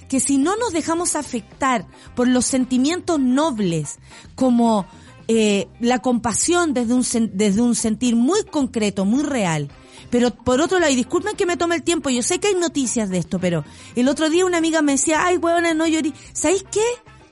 [0.08, 4.00] que si no nos dejamos afectar por los sentimientos nobles,
[4.34, 4.86] como
[5.28, 9.70] eh, la compasión desde un, desde un sentir muy concreto, muy real.
[10.10, 12.56] Pero por otro lado, y disculpen que me tome el tiempo, yo sé que hay
[12.56, 16.12] noticias de esto, pero el otro día una amiga me decía, ay, huevona, no llorí.
[16.32, 16.82] ¿Sabéis qué?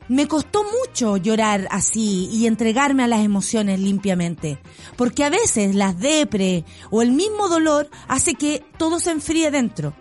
[0.09, 4.59] Me costó mucho llorar así y entregarme a las emociones limpiamente.
[4.97, 9.95] Porque a veces las depre o el mismo dolor hace que todo se enfríe dentro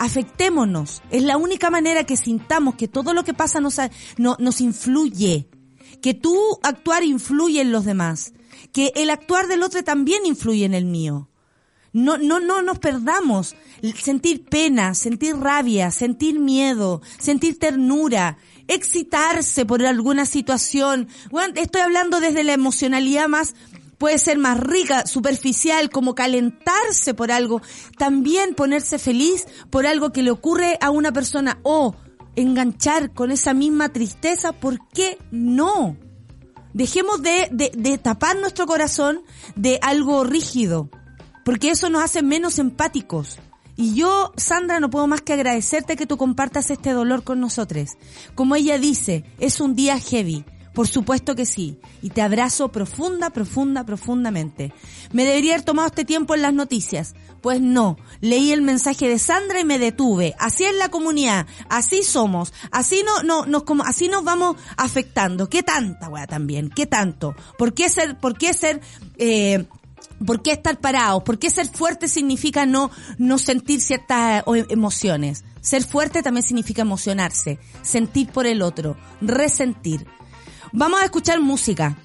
[0.00, 1.02] afectémonos.
[1.10, 3.76] Es la única manera que sintamos que todo lo que pasa nos,
[4.16, 5.46] nos influye.
[6.00, 8.32] Que tu actuar influye en los demás.
[8.72, 11.28] Que el actuar del otro también influye en el mío.
[11.92, 13.54] No, no, no nos perdamos.
[13.94, 18.38] Sentir pena, sentir rabia, sentir miedo, sentir ternura,
[18.70, 21.08] excitarse por alguna situación.
[21.30, 23.54] Bueno, estoy hablando desde la emocionalidad más
[23.98, 27.60] puede ser más rica, superficial, como calentarse por algo,
[27.98, 31.94] también ponerse feliz por algo que le ocurre a una persona o
[32.34, 35.98] enganchar con esa misma tristeza, ¿por qué no?
[36.72, 39.20] Dejemos de, tapar nuestro corazón
[39.54, 40.88] de algo rígido,
[41.44, 43.38] porque eso nos hace menos empáticos.
[43.80, 47.96] Y yo, Sandra, no puedo más que agradecerte que tú compartas este dolor con nosotros.
[48.34, 50.44] Como ella dice, es un día heavy.
[50.74, 51.80] Por supuesto que sí.
[52.02, 54.74] Y te abrazo profunda, profunda, profundamente.
[55.12, 57.14] ¿Me debería haber tomado este tiempo en las noticias?
[57.40, 57.96] Pues no.
[58.20, 60.34] Leí el mensaje de Sandra y me detuve.
[60.38, 61.46] Así es la comunidad.
[61.70, 62.52] Así somos.
[62.70, 65.48] Así no, no, nos como, así nos vamos afectando.
[65.48, 66.68] ¿Qué tanta, weá, también?
[66.68, 67.34] ¿Qué tanto?
[67.56, 68.82] ¿Por qué ser, por qué ser,
[69.16, 69.64] eh,
[70.24, 71.22] ¿Por qué estar parados?
[71.22, 75.44] ¿Por qué ser fuerte significa no, no sentir ciertas emociones?
[75.60, 80.06] Ser fuerte también significa emocionarse, sentir por el otro, resentir.
[80.72, 81.96] Vamos a escuchar música.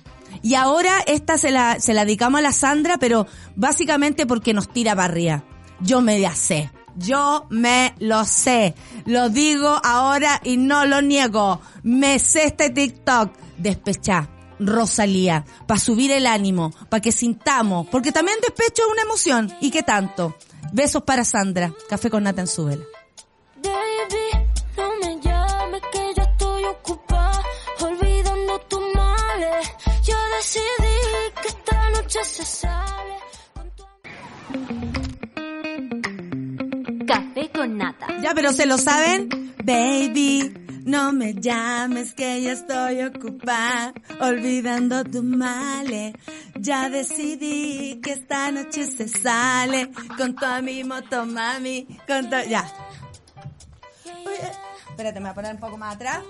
[0.42, 4.70] Y ahora esta se la, se la dedicamos a la Sandra, pero básicamente porque nos
[4.70, 5.44] tira arriba.
[5.82, 6.72] Yo me la sé.
[6.98, 8.76] Yo me lo sé.
[9.06, 11.62] Lo digo ahora y no lo niego.
[11.84, 13.34] Me sé este TikTok.
[13.58, 14.30] Despechá.
[14.60, 19.72] Rosalía, para subir el ánimo, para que sintamos, porque también despecho es una emoción, y
[19.72, 20.36] qué tanto.
[20.74, 22.84] Besos para Sandra, café con nata en su vela.
[23.64, 27.42] Baby, no me llames que yo estoy ocupada,
[27.82, 29.72] olvidando tus males.
[30.04, 30.98] Yo decidí
[31.42, 33.16] que esta noche se sale
[33.54, 33.86] con tu
[37.06, 38.08] Café con nata.
[38.22, 39.54] Ya, pero ¿se lo saben?
[39.64, 46.14] Baby, no me llames que ya estoy ocupada, olvidando tus males.
[46.60, 52.38] Ya decidí que esta noche se sale con tu mi moto mami, con tu...
[52.48, 52.72] Ya.
[54.90, 56.24] Espérate, me voy a poner un poco más atrás.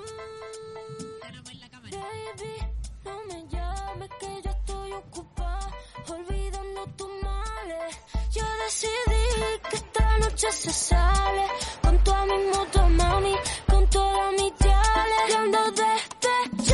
[8.65, 11.47] decidí que esta noche se sale
[11.81, 13.35] con toda mi moto, mami,
[13.69, 16.65] con toda mi chale, que ando desde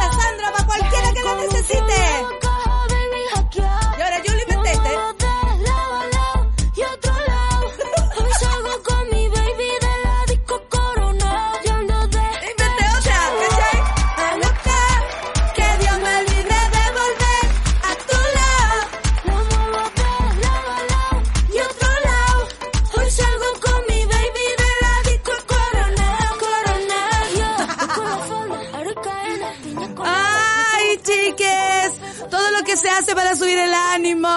[0.00, 2.43] a Sandra para cualquiera que lo necesite.
[33.36, 34.28] Subir el ánimo?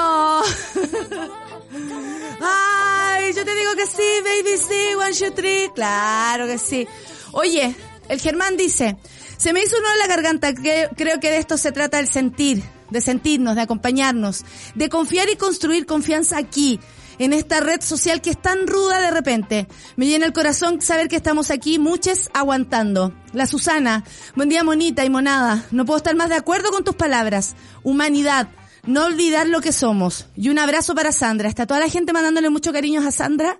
[2.42, 5.70] Ay, yo te digo que sí, baby, sí, one, two, three.
[5.74, 6.88] Claro que sí.
[7.32, 7.76] Oye,
[8.10, 8.98] el Germán dice,
[9.38, 12.64] se me hizo uno en la garganta, creo que de esto se trata el sentir,
[12.90, 16.80] de sentirnos, de acompañarnos, de confiar y construir confianza aquí,
[17.20, 19.68] en esta red social que es tan ruda de repente.
[19.96, 23.14] Me llena el corazón saber que estamos aquí, muchos aguantando.
[23.34, 24.04] La Susana,
[24.36, 25.66] buen día monita y monada.
[25.72, 27.56] No puedo estar más de acuerdo con tus palabras.
[27.84, 28.48] Humanidad,
[28.86, 30.28] no olvidar lo que somos.
[30.36, 31.50] Y un abrazo para Sandra.
[31.50, 33.60] Está toda la gente mandándole mucho cariños a Sandra,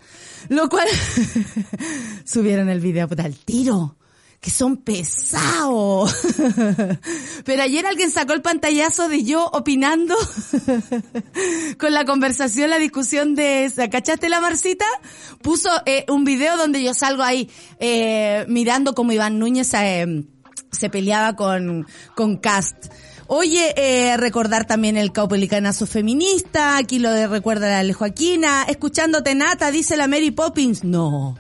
[0.50, 0.88] lo cual
[2.26, 3.96] subieron el video al tiro
[4.40, 6.16] que son pesados.
[7.46, 10.16] Pero ayer alguien sacó el pantallazo de yo opinando
[11.80, 14.86] con la conversación, la discusión de ¿Cachaste la Marcita?
[15.42, 20.26] Puso eh, un video donde yo salgo ahí eh, mirando como Iván Núñez eh,
[20.72, 22.88] se peleaba con, con Cast.
[23.30, 30.08] Oye, recordar también el caupelicanazo feminista, aquí lo recuerda la Joaquina, escuchándote Nata, dice la
[30.08, 30.86] Mary Poppins.
[30.86, 31.36] No,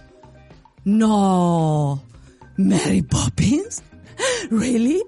[0.84, 2.04] no,
[2.58, 3.82] Mary Poppins,
[4.50, 5.04] ¿really?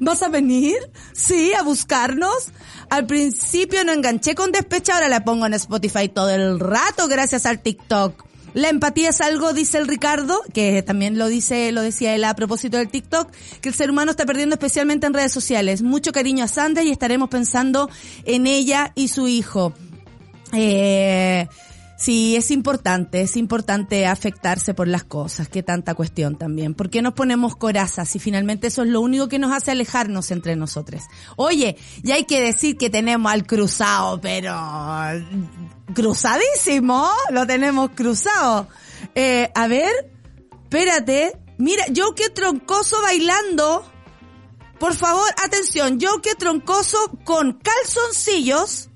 [0.00, 0.76] ¿Vas a venir?
[1.12, 2.48] Sí, a buscarnos.
[2.90, 7.46] Al principio no enganché con despecha, ahora la pongo en Spotify todo el rato gracias
[7.46, 8.24] al TikTok.
[8.54, 12.36] La empatía es algo, dice el Ricardo, que también lo dice, lo decía él a
[12.36, 13.28] propósito del TikTok,
[13.60, 15.82] que el ser humano está perdiendo especialmente en redes sociales.
[15.82, 17.90] Mucho cariño a Sandra y estaremos pensando
[18.24, 19.74] en ella y su hijo.
[20.52, 21.48] Eh,
[21.96, 26.74] sí, es importante, es importante afectarse por las cosas, que tanta cuestión también.
[26.74, 30.30] ¿Por qué nos ponemos corazas y finalmente eso es lo único que nos hace alejarnos
[30.30, 31.02] entre nosotros?
[31.36, 34.54] Oye, y hay que decir que tenemos al cruzado, pero
[35.94, 38.68] cruzadísimo, lo tenemos cruzado.
[39.14, 40.12] Eh, a ver,
[40.64, 43.90] espérate, mira, yo que troncoso bailando.
[44.78, 48.90] Por favor, atención, yo que troncoso con calzoncillos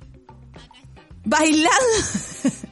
[1.24, 1.68] bailando.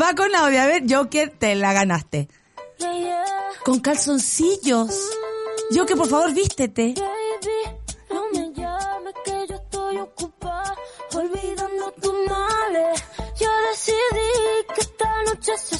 [0.00, 2.28] Va con audio, a ver, que te la ganaste.
[3.64, 4.90] Con calzoncillos.
[5.70, 6.94] Yo que por favor vístete.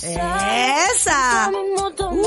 [0.03, 1.51] ¡Esa!
[1.51, 2.27] Mi ¡Uh!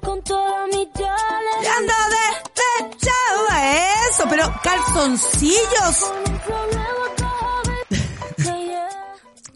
[0.00, 1.62] con todas mis yales.
[1.62, 3.48] Y ando despechado
[4.08, 6.12] eso, pero calzoncillos.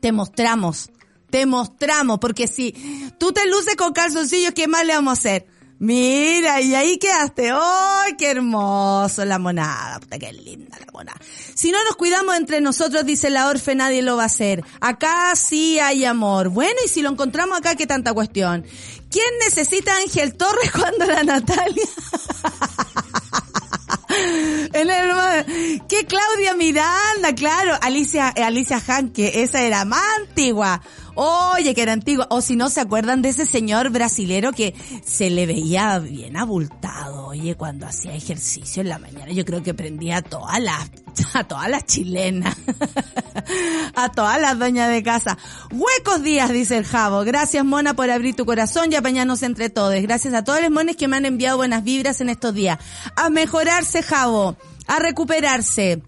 [0.05, 0.91] Te mostramos,
[1.31, 2.73] te mostramos, porque si
[3.19, 5.47] tú te luces con calzoncillos, ¿qué más le vamos a hacer?
[5.79, 7.51] Mira, y ahí quedaste.
[7.51, 9.99] ¡Ay, qué hermoso la monada!
[10.01, 11.19] Puta, qué linda la monada.
[11.55, 14.63] Si no nos cuidamos entre nosotros, dice la Orfe, nadie lo va a hacer.
[14.79, 16.51] Acá sí hay amor.
[16.51, 18.67] Bueno, y si lo encontramos acá, ¿qué tanta cuestión?
[19.11, 21.83] ¿Quién necesita a Ángel Torres cuando la Natalia?
[24.75, 30.83] En el, que Claudia Miranda, claro, Alicia, Alicia Han, que esa era más antigua.
[31.15, 32.27] Oye, que era antigua.
[32.31, 34.75] O si no se acuerdan de ese señor brasilero que
[35.05, 39.33] se le veía bien abultado, oye, cuando hacía ejercicio en la mañana.
[39.33, 40.91] Yo creo que prendía a todas las,
[41.35, 42.57] a todas las chilenas.
[43.95, 45.39] a todas las doñas de casa.
[45.71, 47.25] Huecos días, dice el Javo.
[47.25, 49.95] Gracias, Mona, por abrir tu corazón y apañarnos entre todos.
[50.03, 52.79] Gracias a todos los mones que me han enviado buenas vibras en estos días.
[53.17, 54.57] A mejorarse, Javo.
[54.87, 56.03] A recuperarse.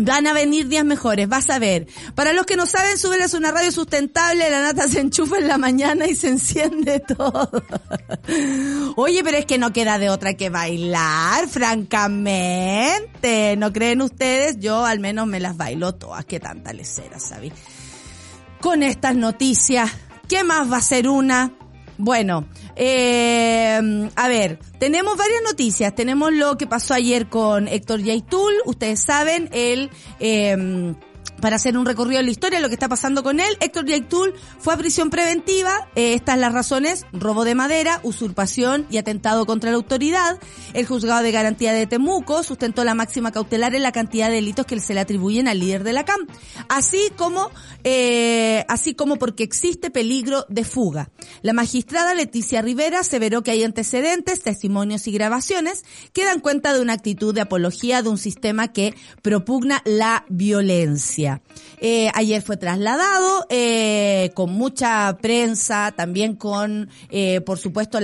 [0.00, 1.88] Van a venir días mejores, vas a ver.
[2.14, 5.58] Para los que no saben, súbeles una radio sustentable, la nata se enchufa en la
[5.58, 7.50] mañana y se enciende todo.
[8.94, 12.76] Oye, pero es que no queda de otra que bailar, francamente.
[13.56, 14.60] ¿No creen ustedes?
[14.60, 17.52] Yo al menos me las bailo todas, que tanta lecera, ¿sabes?
[18.60, 19.90] Con estas noticias,
[20.28, 21.54] ¿qué más va a ser una?
[21.98, 25.94] Bueno, eh, a ver, tenemos varias noticias.
[25.96, 28.54] Tenemos lo que pasó ayer con Héctor Yaitul.
[28.66, 29.90] Ustedes saben, él,
[30.20, 30.94] eh,
[31.40, 34.34] para hacer un recorrido en la historia, lo que está pasando con él, Héctor Yaitul
[34.58, 35.88] fue a prisión preventiva.
[35.94, 40.38] Eh, estas las razones, robo de madera, usurpación y atentado contra la autoridad.
[40.74, 44.66] El juzgado de garantía de Temuco sustentó la máxima cautelar en la cantidad de delitos
[44.66, 46.26] que se le atribuyen al líder de la CAM.
[46.68, 47.50] Así como,
[47.84, 51.10] eh, así como porque existe peligro de fuga.
[51.42, 56.80] La magistrada Leticia Rivera aseveró que hay antecedentes, testimonios y grabaciones que dan cuenta de
[56.80, 61.27] una actitud de apología de un sistema que propugna la violencia.
[61.80, 67.98] Eh, ayer fue trasladado eh, con mucha prensa, también con, eh, por supuesto,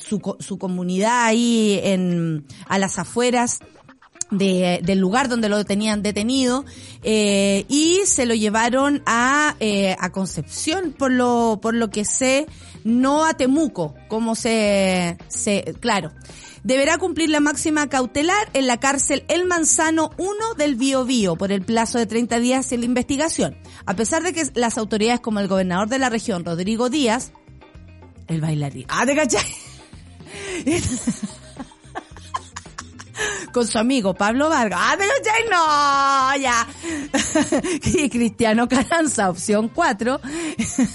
[0.00, 3.60] su, co- su comunidad ahí en, a las afueras
[4.30, 6.64] de- del lugar donde lo tenían detenido
[7.02, 9.56] y se lo llevaron a,
[9.98, 12.46] a Concepción por lo por lo que sé
[12.84, 16.12] no a Temuco como se se claro
[16.64, 21.52] deberá cumplir la máxima cautelar en la cárcel El Manzano 1 del Bío Bío por
[21.52, 23.56] el plazo de 30 días en la investigación.
[23.86, 27.32] A pesar de que las autoridades como el gobernador de la región, Rodrigo Díaz,
[28.26, 29.54] el bailarín, ah, ¿te cachai?
[33.52, 34.80] con su amigo Pablo Vargas.
[34.82, 36.42] ¡Ah, pero ya no!
[36.42, 36.66] Ya.
[38.00, 40.20] y Cristiano Caranza, opción 4.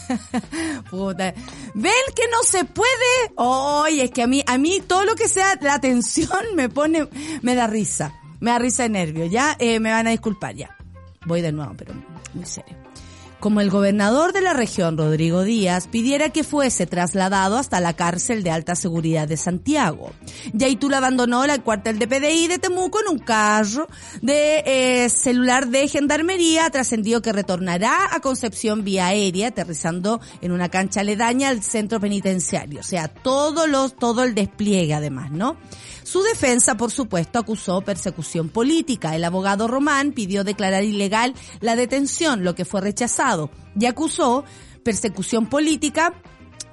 [0.89, 1.33] Puta.
[1.73, 3.33] ¿Ven que no se puede?
[3.35, 7.07] Oye, es que a mí, a mí todo lo que sea la atención me pone,
[7.41, 8.13] me da risa.
[8.39, 9.25] Me da risa de nervio.
[9.25, 10.75] Ya, eh, me van a disculpar, ya.
[11.25, 11.93] Voy de nuevo, pero
[12.33, 12.82] muy serio
[13.43, 18.41] como el gobernador de la región, Rodrigo Díaz, pidiera que fuese trasladado hasta la cárcel
[18.41, 20.13] de alta seguridad de Santiago.
[20.53, 23.89] Yaitul abandonó el cuartel de PDI de Temuco en un carro
[24.21, 30.69] de eh, celular de gendarmería, trascendió que retornará a Concepción vía aérea, aterrizando en una
[30.69, 32.79] cancha aledaña al centro penitenciario.
[32.79, 35.57] O sea, todo los, todo el despliegue además, ¿no?
[36.03, 39.15] Su defensa, por supuesto, acusó persecución política.
[39.15, 43.32] El abogado Román pidió declarar ilegal la detención, lo que fue rechazado,
[43.79, 44.43] y acusó
[44.83, 46.13] persecución política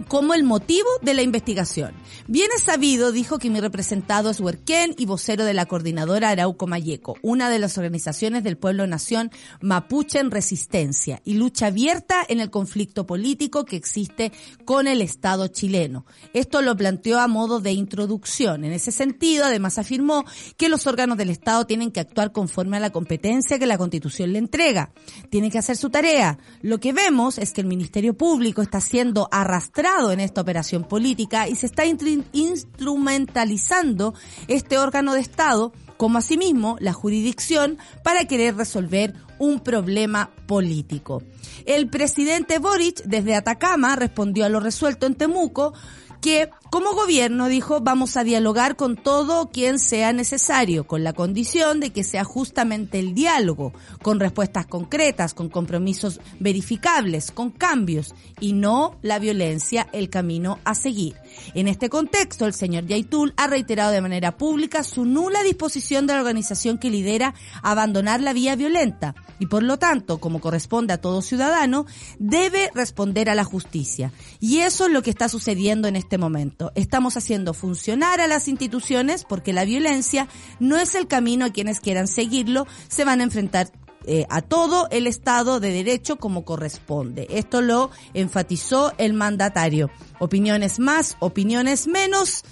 [0.09, 1.95] como el motivo de la investigación.
[2.27, 6.67] Bien es sabido, dijo que mi representado es Huerquén y vocero de la coordinadora Arauco
[6.67, 9.31] Mayeco, una de las organizaciones del pueblo nación
[9.61, 14.33] mapuche en resistencia y lucha abierta en el conflicto político que existe
[14.65, 16.07] con el Estado chileno.
[16.33, 18.65] Esto lo planteó a modo de introducción.
[18.65, 20.25] En ese sentido, además afirmó
[20.57, 24.33] que los órganos del Estado tienen que actuar conforme a la competencia que la Constitución
[24.33, 24.93] le entrega.
[25.31, 26.39] Tienen que hacer su tarea.
[26.63, 31.49] Lo que vemos es que el Ministerio Público está siendo arrastrado en esta operación política
[31.49, 34.15] y se está instrumentalizando
[34.47, 41.25] este órgano de Estado como asimismo la jurisdicción para querer resolver un problema político.
[41.67, 45.75] El presidente Boric desde Atacama respondió a lo resuelto en Temuco
[46.21, 51.81] que como gobierno dijo vamos a dialogar con todo quien sea necesario, con la condición
[51.81, 58.53] de que sea justamente el diálogo, con respuestas concretas, con compromisos verificables, con cambios y
[58.53, 61.17] no la violencia el camino a seguir.
[61.55, 66.15] En este contexto, el señor Yaitul ha reiterado de manera pública su nula disposición de
[66.15, 71.01] la organización que lidera abandonar la vía violenta y por lo tanto, como corresponde a
[71.01, 71.87] todo ciudadano,
[72.19, 74.13] debe responder a la justicia.
[74.39, 76.60] Y eso es lo que está sucediendo en este momento.
[76.75, 81.81] Estamos haciendo funcionar a las instituciones porque la violencia no es el camino a quienes
[81.81, 83.71] quieran seguirlo, se van a enfrentar
[84.07, 87.27] eh, a todo el Estado de Derecho como corresponde.
[87.31, 89.91] Esto lo enfatizó el mandatario.
[90.19, 92.43] Opiniones más, opiniones menos.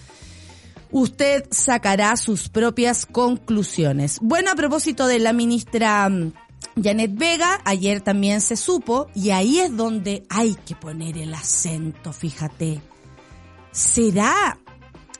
[0.90, 4.18] Usted sacará sus propias conclusiones.
[4.20, 6.32] Bueno, a propósito de la ministra mm,
[6.82, 12.12] Janet Vega, ayer también se supo, y ahí es donde hay que poner el acento,
[12.12, 12.80] fíjate.
[13.78, 14.58] ¿Será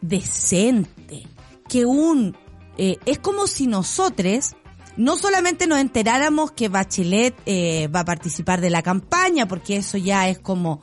[0.00, 1.28] decente
[1.68, 2.36] que un...
[2.76, 4.56] Eh, es como si nosotros
[4.96, 9.96] no solamente nos enteráramos que Bachelet eh, va a participar de la campaña, porque eso
[9.96, 10.82] ya es como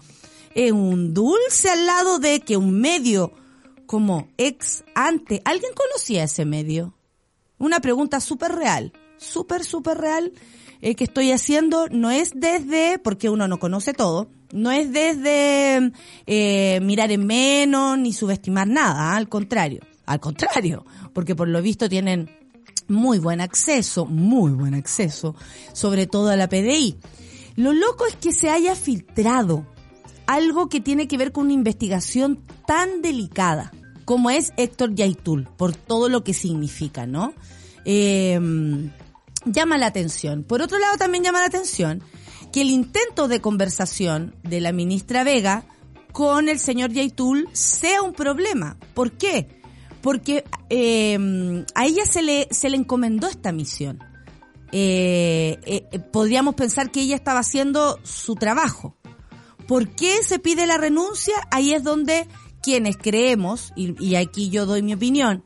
[0.55, 3.33] un dulce al lado de que un medio
[3.85, 6.93] como ex ante, ¿alguien conocía ese medio?
[7.57, 10.31] Una pregunta súper real, súper, súper real
[10.85, 15.91] eh, que estoy haciendo, no es desde, porque uno no conoce todo, no es desde
[16.27, 21.89] eh, mirar en menos ni subestimar nada, al contrario, al contrario, porque por lo visto
[21.89, 22.29] tienen
[22.87, 25.35] muy buen acceso, muy buen acceso,
[25.73, 26.97] sobre todo a la PDI.
[27.55, 29.65] Lo loco es que se haya filtrado
[30.27, 33.71] algo que tiene que ver con una investigación tan delicada
[34.05, 37.33] como es Héctor Yaitul, por todo lo que significa, ¿no?
[37.85, 38.39] Eh,
[39.45, 40.43] llama la atención.
[40.43, 42.03] Por otro lado, también llama la atención
[42.51, 45.65] que el intento de conversación de la ministra Vega
[46.11, 48.77] con el señor Yaitul sea un problema.
[48.93, 49.55] ¿Por qué?
[50.05, 54.03] porque eh, a ella se le, se le encomendó esta misión.
[54.71, 58.95] Eh, eh, podríamos pensar que ella estaba haciendo su trabajo.
[59.67, 61.33] ¿Por qué se pide la renuncia?
[61.49, 62.27] Ahí es donde
[62.61, 65.43] quienes creemos, y, y aquí yo doy mi opinión,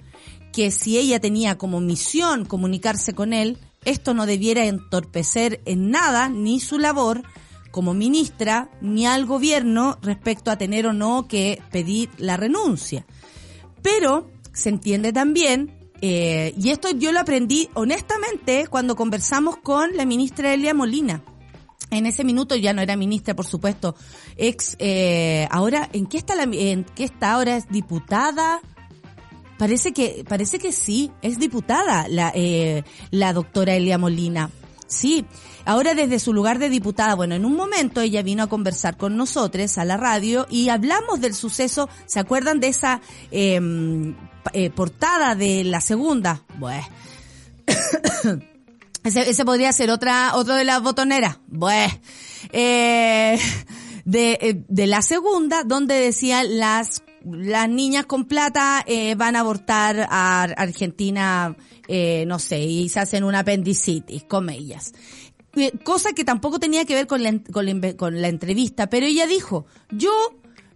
[0.52, 6.30] que si ella tenía como misión comunicarse con él, esto no debiera entorpecer en nada
[6.30, 7.24] ni su labor
[7.72, 13.06] como ministra ni al gobierno respecto a tener o no que pedir la renuncia.
[13.82, 20.06] Pero se entiende también, eh, y esto yo lo aprendí honestamente cuando conversamos con la
[20.06, 21.24] ministra Elia Molina.
[21.92, 23.96] En ese minuto ya no era ministra, por supuesto,
[24.38, 27.58] ex, eh, ahora, ¿en qué está la, en qué está ahora?
[27.58, 28.62] ¿Es diputada?
[29.60, 34.50] Parece que, parece que sí, es diputada la, eh, la doctora Elia Molina.
[34.88, 35.26] Sí,
[35.66, 39.18] ahora desde su lugar de diputada, bueno, en un momento ella vino a conversar con
[39.18, 43.02] nosotros a la radio y hablamos del suceso, ¿se acuerdan de esa
[43.32, 43.60] eh,
[44.54, 46.42] eh, portada de la segunda?
[46.58, 46.88] Bueno,
[49.04, 51.38] ese, ese podría ser otra, otro de las botoneras.
[51.48, 51.94] Bueno,
[52.54, 53.38] eh,
[54.06, 59.42] de, eh, de la segunda, donde decía las las niñas con plata eh, van a
[59.42, 61.56] abortar a Argentina,
[61.88, 64.94] eh, no sé, y se hacen una apendicitis, con ellas.
[65.56, 69.06] Eh, Cosa que tampoco tenía que ver con la, con la, con la entrevista, pero
[69.06, 70.12] ella dijo, yo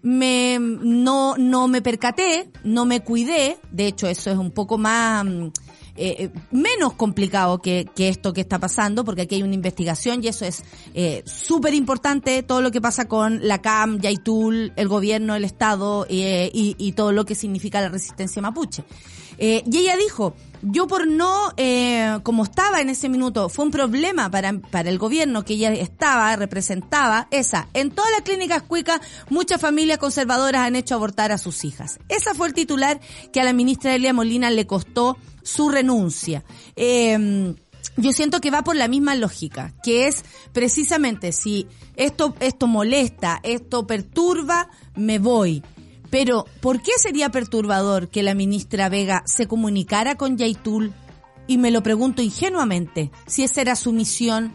[0.01, 5.25] me, no, no me percaté, no me cuidé, de hecho eso es un poco más,
[5.25, 5.47] mm,
[5.95, 10.23] eh, eh, menos complicado que, que esto que está pasando, porque aquí hay una investigación
[10.23, 10.63] y eso es
[10.93, 16.05] eh, súper importante, todo lo que pasa con la CAM, Yaitul, el gobierno, el Estado
[16.09, 18.83] eh, y, y todo lo que significa la resistencia mapuche.
[19.37, 23.71] Eh, y ella dijo, yo por no, eh, como estaba en ese minuto, fue un
[23.71, 29.01] problema para, para el gobierno que ella estaba, representaba, esa, en todas las clínicas cuicas,
[29.29, 31.99] muchas familias conservadoras han hecho abortar a sus hijas.
[32.09, 32.99] Esa fue el titular
[33.31, 36.43] que a la ministra Elia Molina le costó su renuncia.
[36.75, 37.53] Eh,
[37.97, 43.39] yo siento que va por la misma lógica, que es precisamente si esto, esto molesta,
[43.43, 45.63] esto perturba, me voy.
[46.13, 50.93] Pero, ¿por qué sería perturbador que la ministra Vega se comunicara con Yaitul?
[51.47, 54.53] Y me lo pregunto ingenuamente, si esa era su misión.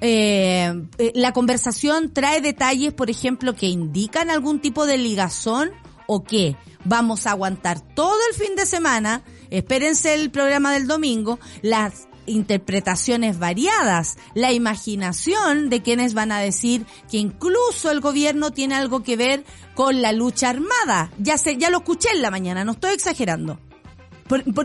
[0.00, 5.72] Eh, eh, la conversación trae detalles, por ejemplo, que indican algún tipo de ligazón
[6.06, 6.54] o qué.
[6.84, 13.38] Vamos a aguantar todo el fin de semana, espérense el programa del domingo, las interpretaciones
[13.38, 19.16] variadas, la imaginación de quienes van a decir que incluso el gobierno tiene algo que
[19.16, 21.10] ver con la lucha armada.
[21.18, 23.58] Ya sé, ya lo escuché en la mañana, no estoy exagerando.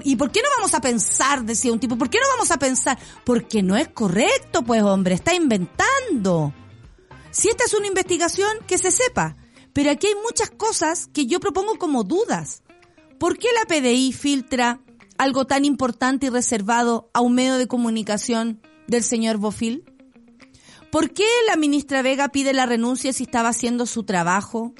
[0.03, 2.57] ¿Y por qué no vamos a pensar, decía un tipo, por qué no vamos a
[2.57, 2.97] pensar?
[3.23, 6.53] Porque no es correcto, pues hombre, está inventando.
[7.31, 9.37] Si esta es una investigación, que se sepa.
[9.71, 12.61] Pero aquí hay muchas cosas que yo propongo como dudas.
[13.17, 14.81] ¿Por qué la PDI filtra
[15.17, 19.83] algo tan importante y reservado a un medio de comunicación del señor Bofil?
[20.91, 24.73] ¿Por qué la ministra Vega pide la renuncia si estaba haciendo su trabajo?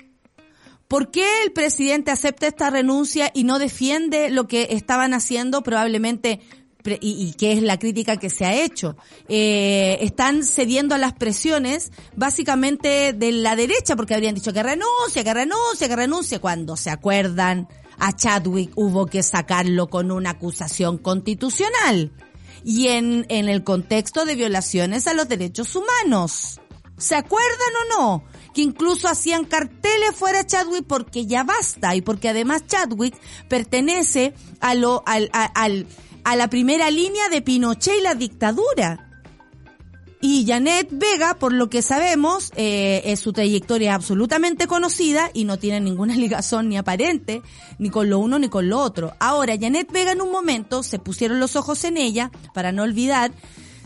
[0.88, 6.42] ¿Por qué el presidente acepta esta renuncia y no defiende lo que estaban haciendo probablemente
[6.86, 8.96] y, y que es la crítica que se ha hecho?
[9.28, 15.24] Eh, están cediendo a las presiones básicamente de la derecha porque habrían dicho que renuncia,
[15.24, 16.40] que renuncia, que renuncia.
[16.40, 17.68] Cuando se acuerdan,
[18.06, 22.12] a Chadwick hubo que sacarlo con una acusación constitucional
[22.66, 26.60] y en, en el contexto de violaciones a los derechos humanos.
[26.98, 28.24] ¿Se acuerdan o no?
[28.54, 33.16] Que incluso hacían carteles fuera Chadwick porque ya basta y porque además Chadwick
[33.50, 35.88] pertenece a lo, al, a, al-
[36.24, 39.13] a la primera línea de Pinochet y la dictadura.
[40.26, 45.60] Y Janet Vega, por lo que sabemos, eh, es su trayectoria absolutamente conocida y no
[45.60, 47.42] tiene ninguna ligazón ni aparente,
[47.78, 49.12] ni con lo uno ni con lo otro.
[49.20, 53.34] Ahora, Janet Vega en un momento se pusieron los ojos en ella para no olvidar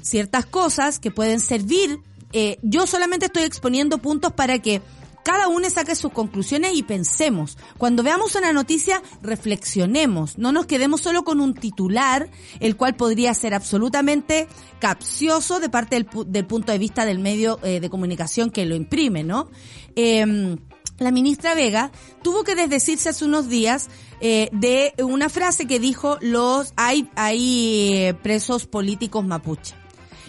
[0.04, 2.02] ciertas cosas que pueden servir.
[2.34, 4.84] Eh, yo solamente estoy exponiendo puntos para que
[5.28, 7.58] cada uno saque sus conclusiones y pensemos.
[7.78, 10.38] Cuando veamos una noticia, reflexionemos.
[10.38, 12.30] No nos quedemos solo con un titular,
[12.62, 14.48] el cual podría ser absolutamente
[14.80, 18.74] capcioso de parte del, del punto de vista del medio eh, de comunicación que lo
[18.74, 19.50] imprime, ¿no?
[19.98, 20.60] Em,
[20.98, 21.92] la ministra Vega
[22.24, 23.90] tuvo que desdecirse hace unos días
[24.22, 29.76] eh, de una frase que dijo los hay hay eh, presos políticos mapuche.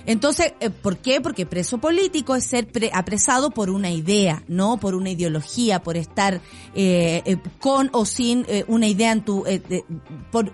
[0.08, 1.20] Entonces, eh, ¿por qué?
[1.20, 5.98] Porque preso político es ser pre- apresado por una idea, no por una ideología, por
[5.98, 6.40] estar
[6.74, 9.84] eh, eh, con o sin eh, una idea en tu, de-
[10.32, 10.50] por,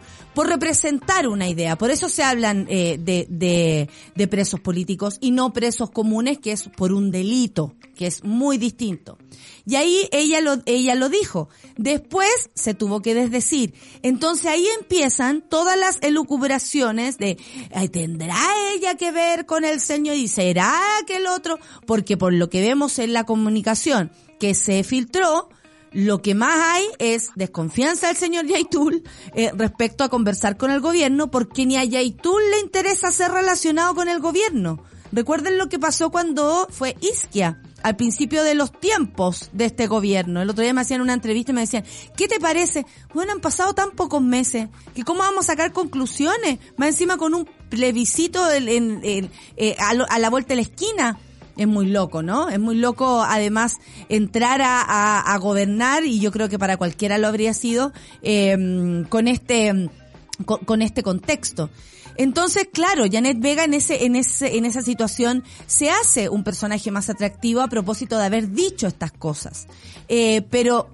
[0.49, 1.79] representar una idea.
[1.79, 2.99] Por eso se hablan de,
[3.31, 8.25] de, de presos políticos y no presos comunes, que es por un delito, que es
[8.25, 9.19] muy distinto.
[9.67, 11.49] Y ahí ella lo, ella lo dijo.
[11.77, 13.75] Después se tuvo que desdecir.
[14.03, 17.39] Entonces ahí empiezan todas las elucubraciones de,
[17.73, 18.37] "Ay, ¿tendrá
[18.75, 20.17] ella que ver con el señor?
[20.17, 20.75] ¿Y será
[21.07, 21.59] que el otro?
[21.87, 25.49] Porque por lo que vemos en la comunicación que se filtró,
[25.93, 29.05] lo que más hay es desconfianza del señor Yaitul
[29.35, 33.95] eh, respecto a conversar con el gobierno, porque ni a Yaitul le interesa ser relacionado
[33.95, 34.83] con el gobierno.
[35.15, 40.43] Recuerden lo que pasó cuando fue Isquia, al principio de los tiempos de este gobierno.
[40.43, 41.85] El otro día me hacían una entrevista y me decían,
[42.17, 42.85] ¿qué te parece?
[43.15, 47.33] Bueno, han pasado tan pocos meses, que cómo vamos a sacar conclusiones, más encima con
[47.33, 51.19] un plebiscito en- en- en- eh, a, la vuelta de la esquina.
[51.57, 52.49] Es muy loco, ¿no?
[52.49, 53.77] Es muy loco, además,
[54.09, 57.93] entrar a, a- a gobernar, y yo creo que para cualquiera lo habría sido,
[58.23, 59.89] eh, con este,
[60.45, 61.71] con este contexto.
[62.17, 66.91] Entonces, claro, Janet Vega en ese, en ese, en esa situación se hace un personaje
[66.91, 69.67] más atractivo a propósito de haber dicho estas cosas.
[70.09, 70.91] Eh, pero,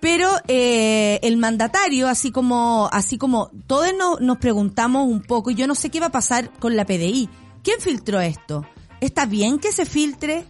[0.00, 5.54] pero eh, el mandatario, así como, así como todos no- nos preguntamos un poco, y
[5.54, 7.28] yo no sé qué va a pasar con la PDI.
[7.62, 8.64] ¿Quién filtró esto?
[9.00, 10.44] ¿Está bien que se filtre?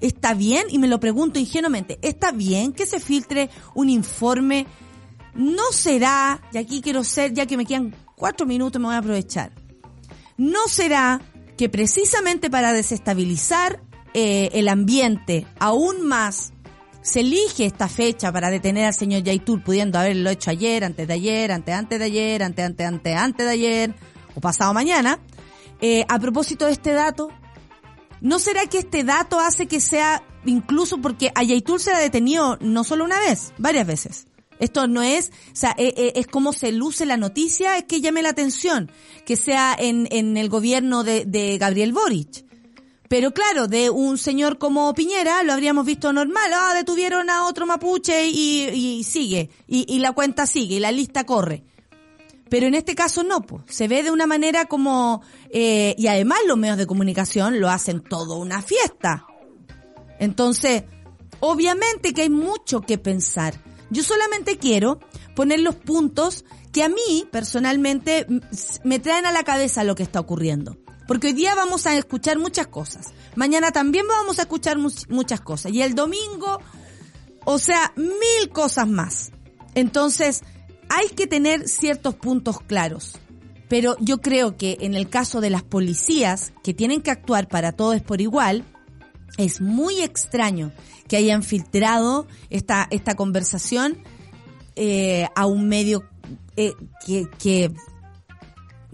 [0.00, 0.66] ¿Está bien?
[0.70, 4.66] Y me lo pregunto ingenuamente, ¿está bien que se filtre un informe?
[5.34, 8.98] ¿No será, y aquí quiero ser, ya que me quedan cuatro minutos, me voy a
[8.98, 9.52] aprovechar,
[10.36, 11.20] ¿no será
[11.56, 13.80] que precisamente para desestabilizar
[14.12, 16.52] eh, el ambiente aún más
[17.00, 21.14] se elige esta fecha para detener al señor Yaitul, pudiendo haberlo hecho ayer, antes de
[21.14, 23.94] ayer, antes, antes de ayer, antes, antes, antes, antes de ayer,
[24.34, 25.18] o pasado mañana,
[25.80, 27.30] eh, a propósito de este dato,
[28.20, 32.58] ¿No será que este dato hace que sea, incluso porque a Yaitul se la detenido
[32.60, 34.27] no solo una vez, varias veces?
[34.58, 38.00] Esto no es, o sea, eh, eh, es como se luce la noticia, es que
[38.00, 38.90] llame la atención,
[39.24, 42.44] que sea en, en el gobierno de, de Gabriel Boric.
[43.08, 47.66] Pero claro, de un señor como Piñera lo habríamos visto normal, ah, detuvieron a otro
[47.66, 51.64] mapuche y, y sigue, y, y la cuenta sigue, y la lista corre.
[52.50, 53.62] Pero en este caso no, pues.
[53.68, 58.02] Se ve de una manera como, eh, y además los medios de comunicación lo hacen
[58.02, 59.26] todo una fiesta.
[60.18, 60.84] Entonces,
[61.40, 63.54] obviamente que hay mucho que pensar.
[63.90, 65.00] Yo solamente quiero
[65.34, 68.26] poner los puntos que a mí, personalmente,
[68.84, 70.76] me traen a la cabeza lo que está ocurriendo.
[71.06, 73.14] Porque hoy día vamos a escuchar muchas cosas.
[73.34, 75.72] Mañana también vamos a escuchar muchas cosas.
[75.72, 76.60] Y el domingo,
[77.46, 79.32] o sea, mil cosas más.
[79.74, 80.42] Entonces,
[80.90, 83.18] hay que tener ciertos puntos claros.
[83.68, 87.72] Pero yo creo que en el caso de las policías, que tienen que actuar para
[87.72, 88.64] todos por igual,
[89.36, 90.72] es muy extraño
[91.06, 93.98] que hayan filtrado esta, esta conversación
[94.76, 96.04] eh, a un medio
[96.56, 96.72] eh,
[97.04, 97.72] que, que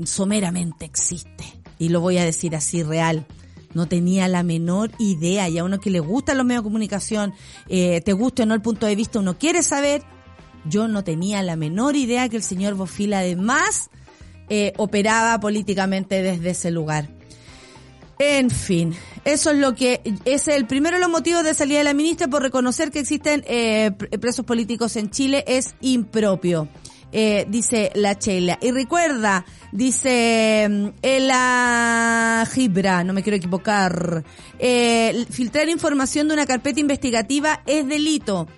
[0.05, 1.45] someramente existe.
[1.79, 3.27] Y lo voy a decir así real.
[3.75, 5.49] No tenía la menor idea.
[5.49, 7.35] Y a uno que le gustan los medios de comunicación,
[7.69, 10.03] eh, te guste o no el punto de vista, uno quiere saber.
[10.67, 13.91] Yo no tenía la menor idea que el señor Bofil además
[14.49, 17.11] eh, operaba políticamente desde ese lugar.
[18.19, 18.95] En fin,
[19.25, 22.29] eso es lo que es el primero de los motivos de salida de la ministra
[22.29, 26.69] por reconocer que existen eh, pre- presos políticos en Chile es impropio.
[27.17, 28.59] Eh, dice la Chela.
[28.61, 34.25] Y recuerda, dice mm, Ela Gibra, no me quiero equivocar,
[34.59, 38.49] eh, filtrar información de una carpeta investigativa es delito.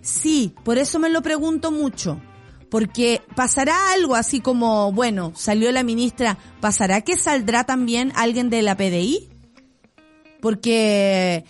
[0.00, 2.20] Sí, por eso me lo pregunto mucho.
[2.70, 8.62] Porque pasará algo así como, bueno, salió la ministra, ¿pasará que saldrá también alguien de
[8.62, 9.28] la PDI?
[10.40, 11.44] Porque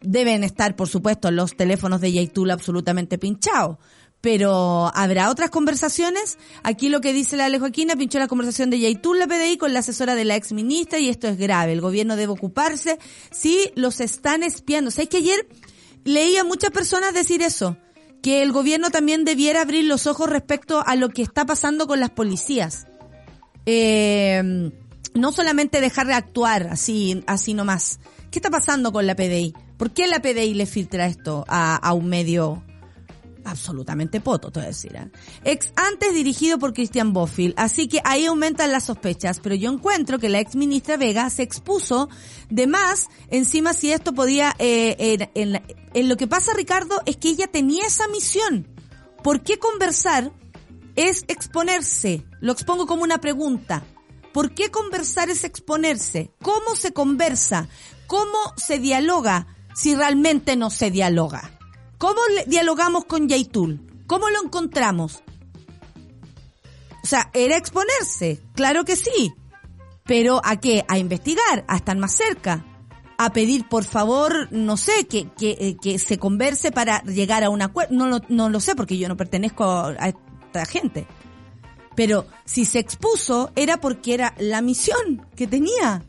[0.00, 3.78] deben estar, por supuesto, los teléfonos de Yaitul absolutamente pinchados.
[4.20, 6.38] Pero, ¿habrá otras conversaciones?
[6.62, 9.72] Aquí lo que dice la Ale Joaquina, pinchó la conversación de Yaitul, la PDI, con
[9.72, 11.72] la asesora de la ex ministra, y esto es grave.
[11.72, 13.00] El gobierno debe ocuparse
[13.32, 14.92] si los están espiando.
[14.92, 15.48] ¿Sabes que ayer
[16.04, 17.76] leí a muchas personas decir eso?
[18.22, 22.00] Que el gobierno también debiera abrir los ojos respecto a lo que está pasando con
[22.00, 22.86] las policías.
[23.66, 24.70] Eh,
[25.14, 28.00] no solamente dejar de actuar así, así nomás.
[28.30, 29.54] ¿Qué está pasando con la PDI?
[29.76, 32.62] ¿Por qué la PDI le filtra esto a, a un medio
[33.44, 34.94] absolutamente poto, te voy a decir.
[34.94, 35.10] ¿eh?
[35.44, 40.18] Ex antes dirigido por Christian Bofill, así que ahí aumentan las sospechas, pero yo encuentro
[40.18, 42.08] que la ex ministra Vega se expuso
[42.50, 44.96] de más encima si esto podía, eh,
[45.34, 45.62] en, en
[45.94, 48.66] en lo que pasa Ricardo es que ella tenía esa misión.
[49.22, 50.32] ¿Por qué conversar
[50.96, 52.24] es exponerse?
[52.40, 53.84] Lo expongo como una pregunta.
[54.32, 56.32] ¿Por qué conversar es exponerse?
[56.40, 57.68] ¿Cómo se conversa?
[58.06, 61.58] ¿Cómo se dialoga si realmente no se dialoga?
[62.02, 63.80] ¿Cómo dialogamos con Yaitul?
[64.08, 65.22] ¿Cómo lo encontramos?
[67.00, 69.32] O sea, era exponerse, claro que sí.
[70.04, 70.84] Pero ¿a qué?
[70.88, 72.64] A investigar, a estar más cerca.
[73.18, 77.50] A pedir, por favor, no sé, que, que, eh, que se converse para llegar a
[77.50, 77.94] un acuerdo.
[77.94, 81.06] No, lo- no lo sé porque yo no pertenezco a esta gente.
[81.94, 86.02] Pero si se expuso era porque era la misión que tenía.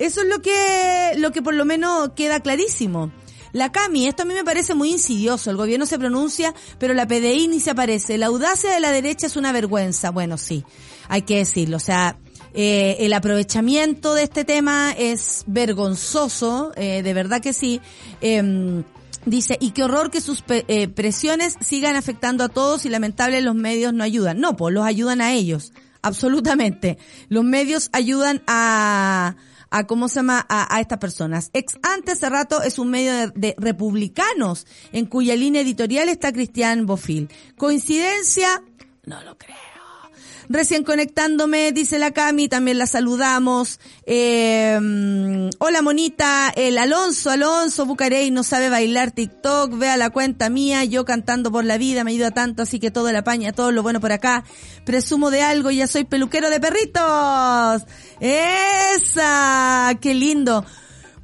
[0.00, 3.12] Eso es lo que, lo que por lo menos queda clarísimo.
[3.56, 5.50] La Cami, esto a mí me parece muy insidioso.
[5.50, 8.18] El gobierno se pronuncia, pero la PDI ni se aparece.
[8.18, 10.10] La audacia de la derecha es una vergüenza.
[10.10, 10.62] Bueno, sí,
[11.08, 11.78] hay que decirlo.
[11.78, 12.18] O sea,
[12.52, 17.80] eh, el aprovechamiento de este tema es vergonzoso, eh, de verdad que sí.
[18.20, 18.84] Em,
[19.24, 23.56] Dice, y qué horror que sus eh, presiones sigan afectando a todos y lamentable los
[23.56, 24.38] medios no ayudan.
[24.38, 26.98] No, pues los ayudan a ellos, absolutamente.
[27.28, 29.34] Los medios ayudan a,
[29.70, 30.44] a ¿cómo se llama?
[30.48, 31.50] A, a estas personas.
[31.52, 36.32] Ex ante hace rato es un medio de, de republicanos en cuya línea editorial está
[36.32, 37.28] Cristian Bofil.
[37.56, 38.62] ¿Coincidencia?
[39.04, 39.65] No lo creo.
[40.48, 43.80] Recién conectándome, dice la Cami, también la saludamos.
[44.04, 50.48] Eh, mm, hola monita, el Alonso, Alonso Bucarey no sabe bailar TikTok, vea la cuenta
[50.48, 53.72] mía, yo cantando por la vida, me ayuda tanto, así que todo la paña, todo
[53.72, 54.44] lo bueno por acá.
[54.84, 57.82] Presumo de algo, ya soy peluquero de perritos.
[58.20, 60.64] Esa, qué lindo.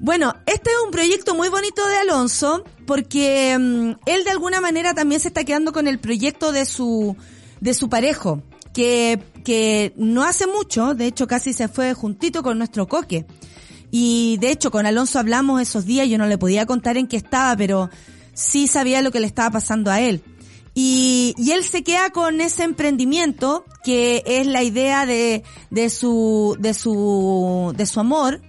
[0.00, 4.94] Bueno, este es un proyecto muy bonito de Alonso porque mm, él de alguna manera
[4.94, 7.16] también se está quedando con el proyecto de su
[7.60, 8.42] de su parejo,
[8.72, 13.26] que que no hace mucho, de hecho casi se fue juntito con nuestro coque.
[13.90, 17.16] Y de hecho con Alonso hablamos esos días, yo no le podía contar en qué
[17.16, 17.90] estaba, pero
[18.32, 20.22] sí sabía lo que le estaba pasando a él.
[20.74, 26.56] Y, y él se queda con ese emprendimiento que es la idea de, de su,
[26.58, 28.40] de su, de su amor.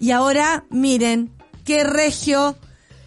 [0.00, 1.30] Y ahora, miren,
[1.64, 2.56] qué regio,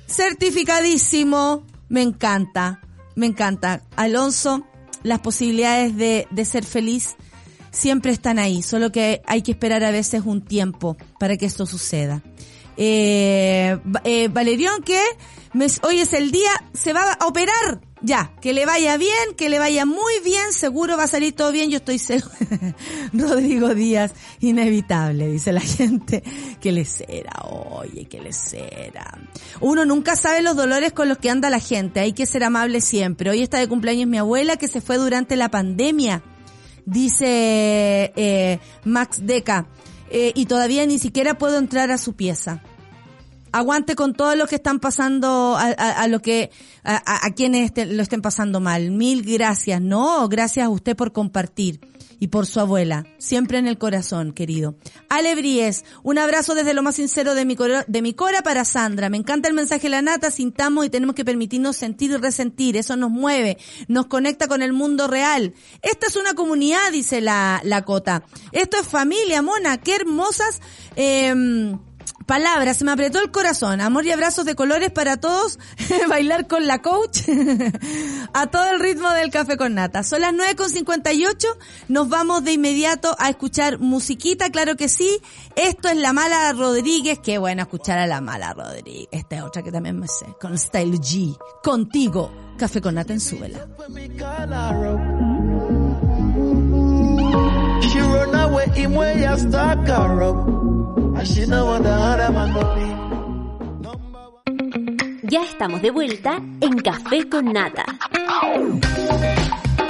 [0.07, 2.79] certificadísimo, me encanta,
[3.15, 3.81] me encanta.
[3.97, 4.65] Alonso,
[5.03, 7.15] las posibilidades de, de ser feliz
[7.71, 11.65] siempre están ahí, solo que hay que esperar a veces un tiempo para que esto
[11.65, 12.21] suceda.
[12.77, 14.99] Eh, eh, Valerión, que
[15.83, 17.81] hoy es el día, se va a operar.
[18.03, 21.51] Ya, que le vaya bien, que le vaya muy bien, seguro va a salir todo
[21.51, 22.33] bien, yo estoy seguro.
[23.13, 26.23] Rodrigo Díaz, inevitable, dice la gente.
[26.59, 29.19] Que le será, oye, que le será.
[29.59, 32.81] Uno nunca sabe los dolores con los que anda la gente, hay que ser amable
[32.81, 33.29] siempre.
[33.29, 36.23] Hoy está de cumpleaños mi abuela que se fue durante la pandemia
[36.85, 39.67] dice eh, Max Deca,
[40.09, 42.61] eh, y todavía ni siquiera puedo entrar a su pieza.
[43.51, 46.51] Aguante con todos los que están pasando, a, a, a lo que,
[46.83, 48.91] a, a- quienes lo estén pasando mal.
[48.91, 49.81] Mil gracias.
[49.81, 51.81] No, gracias a usted por compartir
[52.19, 53.05] y por su abuela.
[53.17, 54.75] Siempre en el corazón, querido.
[55.09, 58.63] Ale Bries, un abrazo desde lo más sincero de mi, coro- de mi cora para
[58.63, 59.09] Sandra.
[59.09, 62.77] Me encanta el mensaje de la nata, sintamos y tenemos que permitirnos sentir y resentir.
[62.77, 65.53] Eso nos mueve, nos conecta con el mundo real.
[65.81, 68.23] Esta es una comunidad, dice la, la Cota.
[68.51, 70.61] Esto es familia, mona, qué hermosas,
[70.95, 71.33] eh,
[72.31, 73.81] Palabras, se me apretó el corazón.
[73.81, 75.59] Amor y abrazos de colores para todos.
[76.07, 77.23] Bailar con la coach.
[78.33, 80.01] a todo el ritmo del café con nata.
[80.03, 81.45] Son las 9.58.
[81.89, 85.19] Nos vamos de inmediato a escuchar musiquita, claro que sí.
[85.57, 87.19] Esto es La Mala Rodríguez.
[87.19, 89.09] Qué bueno escuchar a La Mala Rodríguez.
[89.11, 90.27] Esta es otra que también me sé.
[90.39, 91.37] Con Style G.
[91.61, 92.31] Contigo.
[92.57, 93.19] Café con nata en
[99.19, 101.00] ya stuck
[105.21, 107.85] Ya estamos de vuelta en Café con Nata.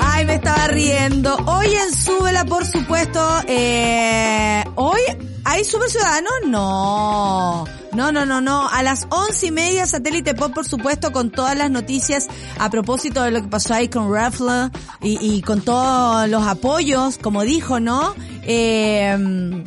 [0.01, 1.37] Ay, me estaba riendo.
[1.45, 4.99] Hoy en Súbela, por supuesto, eh, hoy
[5.45, 6.29] hay Super Ciudadano.
[6.47, 8.67] No, no, no, no, no.
[8.67, 12.27] A las once y media, Satélite Pop, por supuesto, con todas las noticias
[12.59, 14.69] a propósito de lo que pasó ahí con Raffler
[15.01, 18.15] y, y con todos los apoyos, como dijo, ¿no?
[18.43, 19.63] Eh,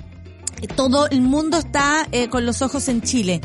[0.77, 3.41] todo el mundo está eh, con los ojos en Chile.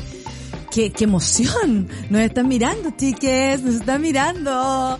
[0.70, 1.88] ¡Qué, qué emoción!
[2.10, 4.52] Nos están mirando, chiques, nos están mirando.
[4.52, 4.98] A,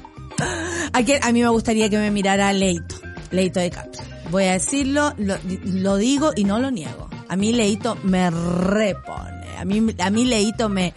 [0.93, 2.97] a mí me gustaría que me mirara Leito,
[3.31, 4.01] Leito de Capri.
[4.31, 7.09] Voy a decirlo, lo, lo digo y no lo niego.
[7.29, 9.57] A mí Leito me repone.
[9.59, 10.95] A mí, a mí Leito me...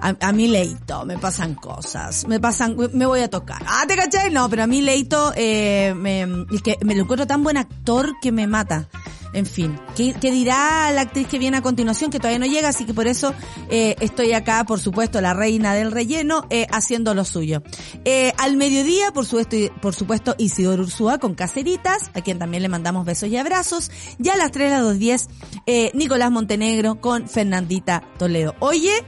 [0.00, 3.64] A, a mí Leito me pasan cosas, me pasan, me voy a tocar.
[3.66, 4.30] Ah, ¿te cachai?
[4.30, 8.12] No, pero a mí Leito eh, me, es que me lo encuentro tan buen actor
[8.20, 8.88] que me mata.
[9.34, 12.68] En fin, ¿qué, dirá la actriz que viene a continuación que todavía no llega?
[12.68, 13.34] Así que por eso
[13.68, 17.62] eh, estoy acá, por supuesto, la reina del relleno, eh, haciendo lo suyo.
[18.04, 22.68] Eh, al mediodía, por supuesto, por supuesto, Isidoro Ursúa con Caceritas, a quien también le
[22.68, 23.90] mandamos besos y abrazos.
[24.18, 25.28] Ya a las 3 a las 2.10,
[25.66, 28.54] eh, Nicolás Montenegro con Fernandita Toledo.
[28.60, 29.04] Oye,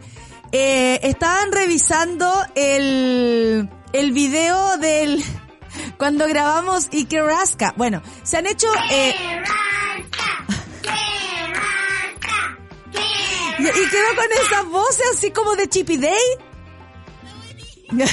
[0.52, 5.22] eh, estaban revisando el, el video del,
[5.98, 7.74] cuando grabamos Ike Rasca.
[7.76, 9.14] Bueno, se han hecho, eh,
[13.58, 16.24] y, quedó con esas voces así como de Chippy Day.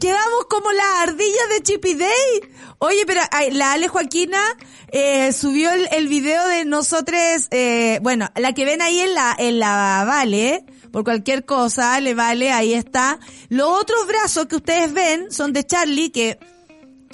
[0.00, 2.40] Quedamos como las ardillas de Chippy Day.
[2.78, 4.42] Oye, pero ay, la Ale Joaquina
[4.88, 7.18] eh, subió el, el video de nosotros,
[7.50, 12.14] eh, bueno, la que ven ahí en la, en la Vale, por cualquier cosa, le
[12.14, 13.18] vale, ahí está.
[13.48, 16.38] Los otros brazos que ustedes ven son de Charlie, que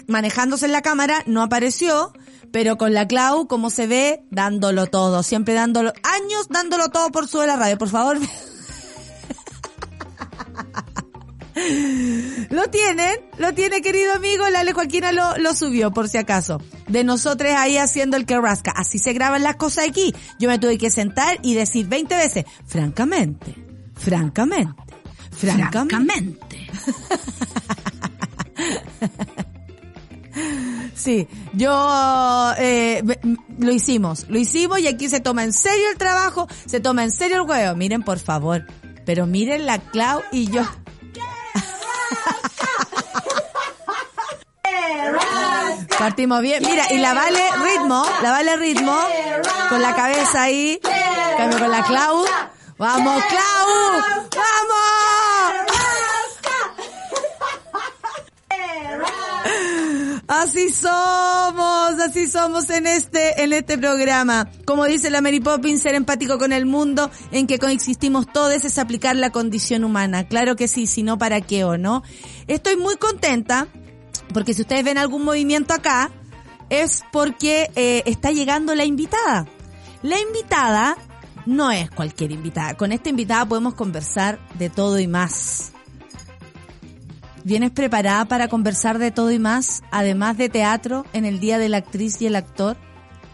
[0.07, 2.13] manejándose en la cámara no apareció,
[2.53, 7.27] pero con la Clau, como se ve, dándolo todo, siempre dándolo, años dándolo todo por
[7.27, 8.19] su de la radio, por favor.
[12.51, 16.61] Lo tienen, lo tiene querido amigo, la Ale Joaquina lo, lo subió por si acaso.
[16.89, 18.73] De nosotros ahí haciendo el que rasca.
[18.75, 20.15] Así se graban las cosas aquí.
[20.39, 23.55] Yo me tuve que sentar y decir 20 veces, francamente,
[23.95, 24.83] francamente,
[25.31, 26.67] francamente.
[30.95, 33.03] Sí, yo eh,
[33.59, 37.11] lo hicimos, lo hicimos y aquí se toma en serio el trabajo, se toma en
[37.11, 37.75] serio el juego.
[37.75, 38.67] Miren, por favor,
[39.05, 40.63] pero miren la Clau y yo.
[45.99, 46.63] Partimos bien.
[46.65, 48.97] Mira, y la vale ritmo, la vale ritmo,
[49.69, 50.81] con la cabeza ahí,
[51.37, 52.25] cambio con la Clau.
[52.79, 54.03] ¡Vamos, Clau!
[54.35, 55.22] ¡Vamos!
[60.35, 64.51] Así somos, así somos en este, en este programa.
[64.65, 68.79] Como dice la Mary Poppins, ser empático con el mundo en que coexistimos todos es
[68.79, 70.27] aplicar la condición humana.
[70.27, 72.03] Claro que sí, si no, ¿para qué o no?
[72.47, 73.69] Estoy muy contenta
[74.33, 76.11] porque si ustedes ven algún movimiento acá,
[76.71, 79.47] es porque eh, está llegando la invitada.
[80.01, 80.97] La invitada
[81.45, 82.73] no es cualquier invitada.
[82.73, 85.72] Con esta invitada podemos conversar de todo y más.
[87.45, 91.69] ¿Vienes preparada para conversar de todo y más, además de teatro, en el Día de
[91.69, 92.77] la Actriz y el Actor?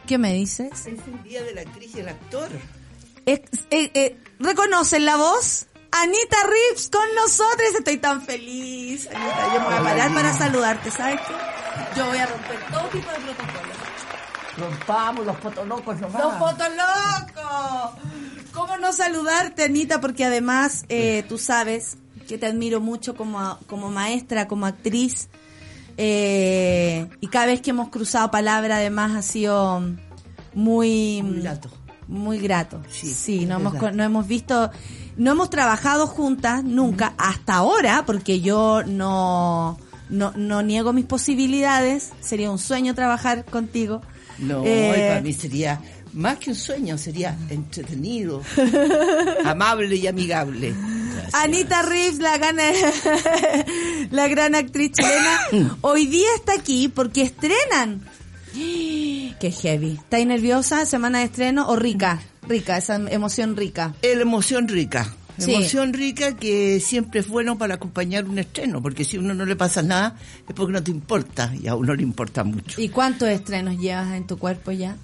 [0.09, 0.86] ¿Qué me dices?
[0.86, 2.48] Es el día de la actriz y el actor.
[3.26, 5.66] Eh, eh, ¿Reconocen la voz?
[5.90, 7.74] Anita Rips con nosotros.
[7.76, 9.06] Estoy tan feliz.
[9.14, 11.34] Anita, yo me voy a parar para saludarte, ¿sabes qué?
[11.94, 13.68] Yo voy a romper todo tipo de protocolo.
[14.56, 16.22] Rompamos los potolocos nomás.
[16.22, 18.00] ¡Los fotolocos!
[18.54, 20.00] ¿Cómo no saludarte, Anita?
[20.00, 21.98] Porque además eh, tú sabes
[22.29, 25.29] que te admiro mucho como, como maestra, como actriz.
[25.97, 29.83] Eh, y cada vez que hemos cruzado palabra, además, ha sido
[30.55, 31.22] muy...
[31.22, 31.70] Muy grato.
[32.07, 32.81] Muy grato.
[32.91, 34.70] Sí, Sí, no hemos, no hemos visto,
[35.16, 42.12] no hemos trabajado juntas nunca, hasta ahora, porque yo no, no, no niego mis posibilidades.
[42.20, 44.01] Sería un sueño trabajar contigo.
[44.39, 45.81] No, Eh, para mí sería
[46.12, 48.43] más que un sueño, sería entretenido,
[49.45, 50.74] amable y amigable.
[51.33, 52.57] Anita Reeves, la gran,
[54.11, 58.03] la gran actriz chilena, hoy día está aquí porque estrenan.
[59.39, 59.93] Qué heavy.
[59.93, 60.85] ¿Estáis nerviosa?
[60.87, 62.21] ¿Semana de estreno o rica?
[62.49, 63.95] Rica, esa emoción rica.
[64.03, 65.14] La emoción rica.
[65.39, 65.55] Sí.
[65.55, 69.45] Emoción rica que siempre es bueno para acompañar un estreno, porque si a uno no
[69.45, 70.16] le pasa nada
[70.49, 72.81] es porque no te importa y a uno le importa mucho.
[72.81, 74.97] ¿Y cuántos estrenos llevas en tu cuerpo ya?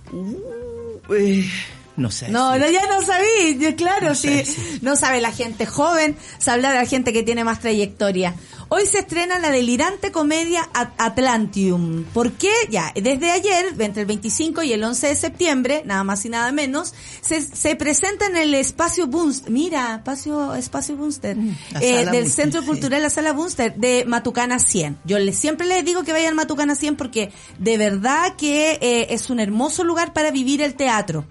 [1.11, 1.49] Eh,
[1.97, 2.29] no sé.
[2.29, 4.29] No, no, ya no sabí, yo, claro, No sí.
[4.29, 4.79] sé, sí.
[4.83, 8.35] No sabe la gente joven, sabe la gente que tiene más trayectoria.
[8.71, 12.05] Hoy se estrena la delirante comedia At- Atlantium.
[12.13, 12.51] ¿Por qué?
[12.71, 16.51] Ya, desde ayer, entre el 25 y el 11 de septiembre, nada más y nada
[16.51, 21.37] menos, se, se presenta en el espacio Bunster, mira, espacio, espacio Bunster,
[21.73, 22.67] la eh, del Bunster, Centro sí.
[22.67, 24.99] Cultural La Sala Bunster de Matucana 100.
[25.05, 29.07] Yo les, siempre les digo que vayan a Matucana 100 porque de verdad que eh,
[29.11, 31.25] es un hermoso lugar para vivir el teatro.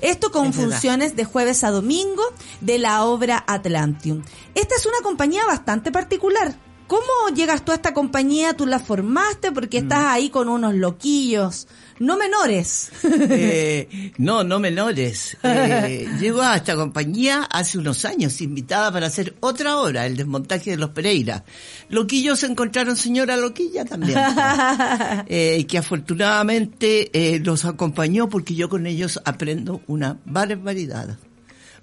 [0.00, 0.70] Esto con Es verdad.
[0.72, 2.22] funciones de jueves a domingo
[2.60, 4.22] de la obra Atlantium.
[4.54, 6.54] Esta es una compañía bastante particular.
[6.86, 8.54] ¿Cómo llegas tú a esta compañía?
[8.54, 9.52] ¿Tú la formaste?
[9.52, 11.68] Porque estás ahí con unos loquillos,
[12.00, 12.90] no menores.
[13.04, 15.36] Eh, no, no menores.
[15.42, 20.70] Eh, llego a esta compañía hace unos años, invitada para hacer otra obra, el desmontaje
[20.70, 21.44] de los Pereira.
[21.90, 24.18] Loquillos encontraron señora Loquilla también.
[25.28, 31.18] eh, que afortunadamente eh, los acompañó porque yo con ellos aprendo una barbaridad.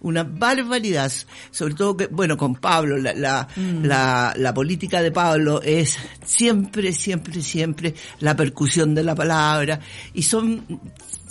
[0.02, 1.12] Una barbaridad,
[1.52, 3.48] sobre todo que, bueno, con Pablo, la, la,
[3.82, 9.80] la, la política de Pablo es siempre, siempre, siempre la percusión de la palabra
[10.14, 10.82] y son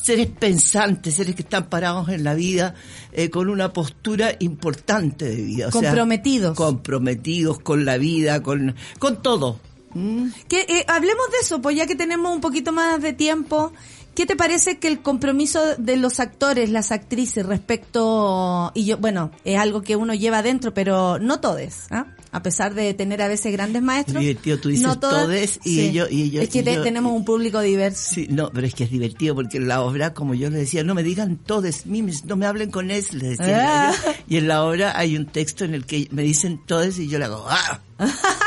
[0.03, 2.75] seres pensantes, seres que están parados en la vida
[3.13, 5.69] eh, con una postura importante de vida.
[5.69, 6.57] o sea, Comprometidos.
[6.57, 9.59] comprometidos con la vida, con, con todo.
[9.95, 10.29] ¿Mm?
[10.49, 13.73] Que eh, hablemos de eso, pues ya que tenemos un poquito más de tiempo,
[14.17, 19.31] ¿qué te parece que el compromiso de los actores, las actrices respecto y yo, bueno,
[19.45, 22.07] es algo que uno lleva adentro, pero no todos, ¿ah?
[22.33, 24.21] A pesar de tener a veces grandes maestros.
[24.21, 26.83] Divertido, tú dices no todas- todes y ellos- y ellos- Es que y te- yo-
[26.83, 28.15] tenemos un público diverso.
[28.15, 30.83] Sí, no, pero es que es divertido porque en la obra, como yo le decía,
[30.85, 33.89] no me digan todes, mimes, no me hablen con es, le decía.
[33.91, 33.93] Ah.
[34.05, 34.13] yo.
[34.29, 37.19] Y en la obra hay un texto en el que me dicen todes y yo
[37.19, 37.81] le hago, ¡ah!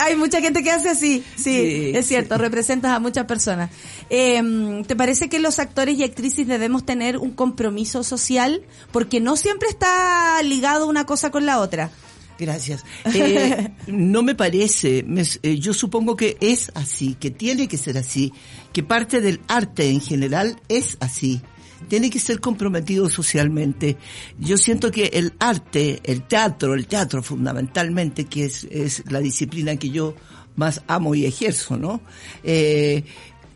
[0.00, 3.70] Hay mucha gente que hace así, sí, Sí, es cierto, representas a muchas personas.
[4.10, 8.62] Eh, ¿Te parece que los actores y actrices debemos tener un compromiso social?
[8.92, 11.90] Porque no siempre está ligado una cosa con la otra.
[12.38, 12.84] Gracias.
[13.14, 17.96] Eh, no me parece, me- eh, yo supongo que es así, que tiene que ser
[17.96, 18.32] así,
[18.72, 21.40] que parte del arte en general es así.
[21.88, 23.96] Tiene que ser comprometido socialmente.
[24.38, 29.76] Yo siento que el arte, el teatro, el teatro fundamentalmente, que es, es la disciplina
[29.76, 30.14] que yo
[30.56, 32.00] más amo y ejerzo, ¿no?
[32.42, 33.04] Eh,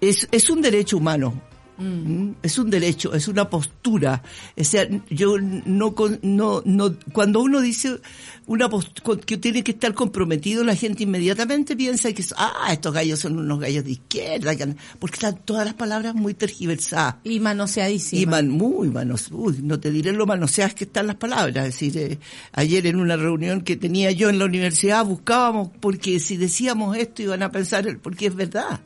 [0.01, 1.48] es, es un derecho humano.
[1.79, 2.33] ¿Mm?
[2.43, 4.23] Es un derecho, es una postura.
[4.57, 8.01] O sea, yo no, no, no, cuando uno dice
[8.47, 13.21] una postura que tiene que estar comprometido, la gente inmediatamente piensa que, ah, estos gallos
[13.21, 14.53] son unos gallos de izquierda,
[14.99, 17.17] porque están todas las palabras muy tergiversadas.
[17.25, 18.23] Y manoseadísima.
[18.23, 21.69] Y man, muy manos, uy, no te diré lo manoseadas que están las palabras.
[21.69, 22.19] Es decir, eh,
[22.53, 27.23] ayer en una reunión que tenía yo en la universidad buscábamos, porque si decíamos esto
[27.23, 28.81] iban a pensar, porque es verdad.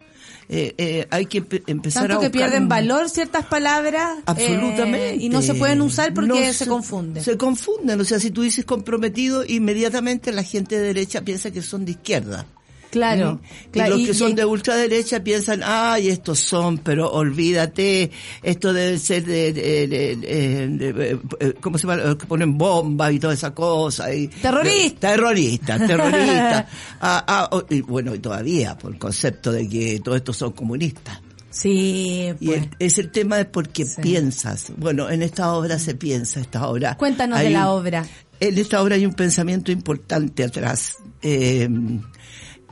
[0.49, 4.19] Eh, eh, hay que empe- empezar Tanto a que pierden un- valor ciertas palabras.
[4.19, 5.17] eh, Absolutamente.
[5.17, 7.23] y no se pueden usar porque No se, confunden.
[7.23, 8.01] Se confunden.
[8.01, 11.93] O sea, si tú dices comprometido, inmediatamente la gente de derecha piensa que son de
[11.93, 12.47] izquierda.
[12.93, 13.41] Claro.
[13.43, 13.71] ¿Mm?
[13.73, 18.11] claro, y los y- que son y- de ultraderecha piensan, ay, estos son, pero olvídate,
[18.43, 22.17] esto debe ser de, de- de- de- eh, ¿cómo se llama?
[22.19, 24.15] Que ponen bombas y toda esa cosa.
[24.15, 25.11] Y, Terrorista.
[25.11, 26.69] Terrorista, terrorista.
[27.01, 30.53] Ah, ah, oh, y bueno, y todavía, por el concepto de que todos estos son
[30.53, 31.19] comunistas.
[31.51, 32.63] Sí, Y pues.
[32.63, 34.01] el- es el tema de porque Sí.
[34.03, 34.67] piensas.
[34.77, 36.97] Bueno, en esta obra se piensa, esta obra.
[36.97, 38.05] Cuéntanos de la obra.
[38.41, 40.97] En esta obra hay un pensamiento importante atrás.
[41.23, 41.69] Eh,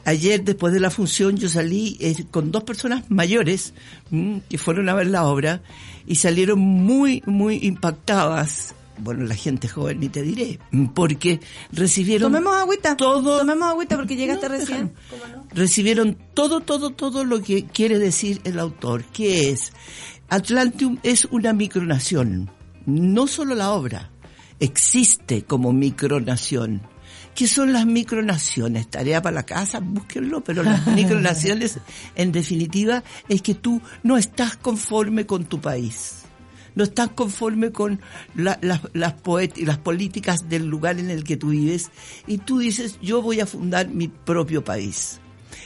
[0.04, 3.74] ayer, después de la función, yo salí eh, con dos personas mayores
[4.10, 5.62] mm, que fueron a ver la obra
[6.06, 8.74] y salieron muy, muy impactadas.
[8.98, 11.40] Bueno, la gente joven ni te diré, mm, porque
[11.72, 12.96] recibieron Tomemos agüita.
[12.96, 14.92] todo Tomemos agüita porque llegaste no, recién.
[15.54, 19.72] Recibieron todo, todo, todo lo que quiere decir el autor, que es
[20.28, 22.50] Atlantium es una micronación,
[22.86, 24.10] no solo la obra,
[24.60, 26.82] existe como micronación.
[27.40, 28.88] ¿Qué son las micronaciones?
[28.90, 31.78] Tarea para la casa, búsquenlo, pero las micronaciones,
[32.14, 36.16] en definitiva, es que tú no estás conforme con tu país
[36.74, 38.00] no estás conforme con
[38.34, 39.14] la- las, las,
[39.56, 41.90] las políticas del lugar en el que tú vives
[42.28, 45.18] y tú dices, yo voy a fundar mi propio país.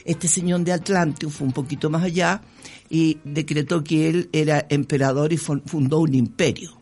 [0.05, 2.41] Este señor de Atlantium fue un poquito más allá
[2.89, 6.79] y decretó que él era emperador y fun- fundó un imperio.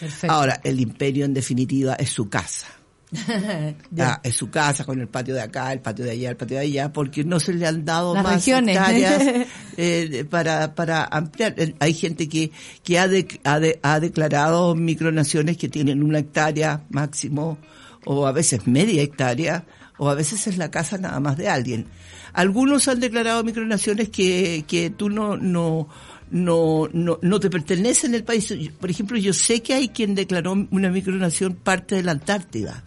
[0.00, 0.34] Perfecto.
[0.34, 2.66] Ahora, el imperio en definitiva es su casa.
[3.98, 6.56] Ah, es su casa con el patio de acá, el patio de allá, el patio
[6.58, 8.76] de allá, porque no se le han dado Las más regiones.
[8.76, 9.46] hectáreas
[9.76, 11.54] eh, para, para ampliar.
[11.78, 12.50] Hay gente que,
[12.82, 17.58] que ha, de- ha, de- ha declarado micronaciones que tienen una hectárea máximo,
[18.04, 19.64] o a veces media hectárea,
[19.98, 21.86] o a veces es la casa nada más de alguien.
[22.32, 25.88] Algunos han declarado micronaciones que, que tú no, no,
[26.32, 28.52] no, no, no te pertenece en el país.
[28.80, 32.82] Por ejemplo, yo sé que hay quien declaró una micronación parte de la Antártida.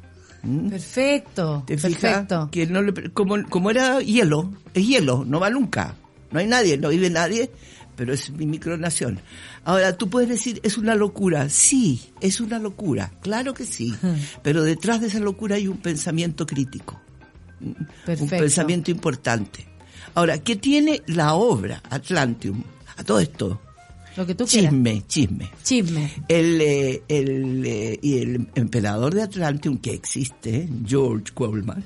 [0.47, 0.69] ¿Mm?
[0.69, 1.63] Perfecto.
[1.67, 1.77] ¿Te?
[1.77, 2.49] Perfecto.
[2.51, 5.95] Que no le- como, como era hielo, es hielo, no va nunca.
[6.31, 7.51] No hay nadie, no vive nadie,
[7.95, 9.19] pero es mi micronación.
[9.63, 11.49] Ahora, tú puedes decir, es una locura.
[11.49, 13.93] Sí, es una locura, claro que sí.
[14.41, 16.99] Pero detrás de esa locura hay un pensamiento crítico.
[18.05, 18.23] Perfecto.
[18.23, 19.67] Un pensamiento importante.
[20.15, 22.63] Ahora, ¿qué tiene la obra Atlantium?
[22.97, 23.61] A todo esto,
[24.17, 24.71] Lo que tú quieras.
[24.71, 25.51] chisme, chisme.
[25.63, 26.11] Chisme.
[26.27, 31.83] El, eh, el, eh, y el emperador de Atlantium que existe, George Coleman,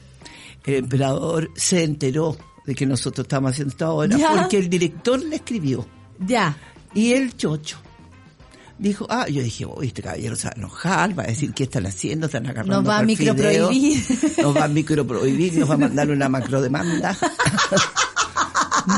[0.66, 4.34] el emperador se enteró de que nosotros estamos haciendo esta obra Ya.
[4.42, 5.86] porque el director le escribió
[6.26, 6.56] Ya.
[6.94, 7.78] y el chocho
[8.78, 11.64] dijo, ah, yo dije, uy, este caballero se va a enojar, va a decir qué
[11.64, 14.04] están haciendo, están agarrando Nos va a microprohibir.
[14.42, 17.16] nos va a microprohibir, nos va a mandar una macrodemanda.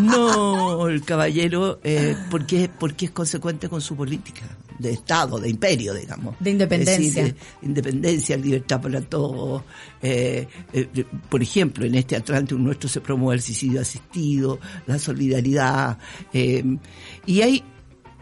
[0.02, 4.44] No, el caballero, eh, porque, porque es consecuente con su política
[4.80, 6.36] de Estado, de imperio, digamos.
[6.40, 7.24] De independencia.
[7.24, 9.64] Decir, de independencia, libertad para todos.
[10.02, 15.00] Eh, eh, eh, por ejemplo, en este Atlántico nuestro se promueve el suicidio asistido, la
[15.00, 15.98] solidaridad.
[16.34, 16.64] eh,
[17.26, 17.64] y hay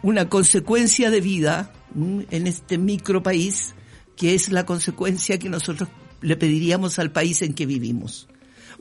[0.03, 3.75] una consecuencia de vida mm, en este micro país
[4.15, 5.89] que es la consecuencia que nosotros
[6.21, 8.27] le pediríamos al país en que vivimos.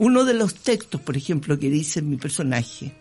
[0.01, 2.93] Uno de los textos, por ejemplo, que dice mi personaje,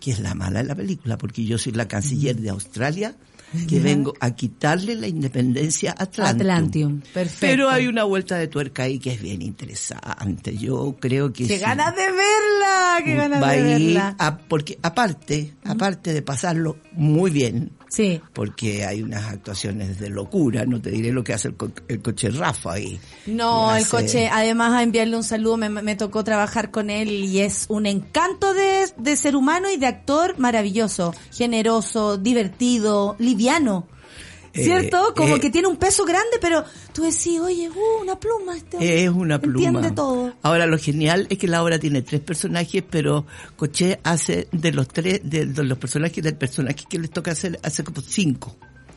[0.00, 3.14] que es la mala de la película, porque yo soy la canciller de Australia,
[3.68, 6.40] que vengo a quitarle la independencia a Atlantium.
[6.40, 7.00] Atlantium.
[7.14, 7.38] Perfecto.
[7.46, 10.56] Pero hay una vuelta de tuerca ahí que es bien interesante.
[10.56, 11.60] Yo creo que ¡Qué sí.
[11.62, 12.98] ganas de verla!
[13.04, 14.16] ¡Qué ganas va a de verla!
[14.18, 18.20] a- porque aparte, aparte de pasarlo muy bien, Sí.
[18.32, 22.02] porque hay unas actuaciones de locura, no te diré lo que hace el, co- el
[22.02, 22.98] coche Rafa ahí.
[23.26, 27.40] No, el coche, además a enviarle un saludo, me, me tocó trabajar con él y
[27.40, 33.86] es un encanto de, de ser humano y de actor maravilloso, generoso, divertido, liviano.
[34.56, 35.12] Eh, ¿Cierto?
[35.14, 38.56] Como eh, que tiene un peso grande, pero tú decís, oye, uh, una pluma.
[38.56, 39.66] Este Es una pluma.
[39.66, 40.32] Entiende todo.
[40.42, 43.26] Ahora lo genial es que la obra tiene tres personajes, pero
[43.56, 47.60] Coché hace de los tres, de, de los personajes del personaje que les toca hacer,
[47.62, 48.56] hace como cinco.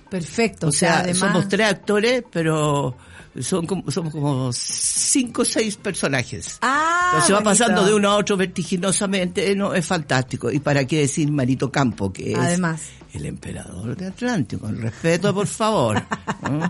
[0.10, 0.68] Perfecto.
[0.68, 2.96] O sea, además, somos tres actores, pero
[3.42, 6.58] son como, somos como cinco o seis personajes.
[6.62, 10.52] Ah, Entonces va pasando de uno a otro vertiginosamente, no, es fantástico.
[10.52, 12.82] Y para qué decir Marito Campo, que es Además.
[13.14, 16.02] el emperador de Atlántico, con respeto, por favor.
[16.44, 16.70] ¿no?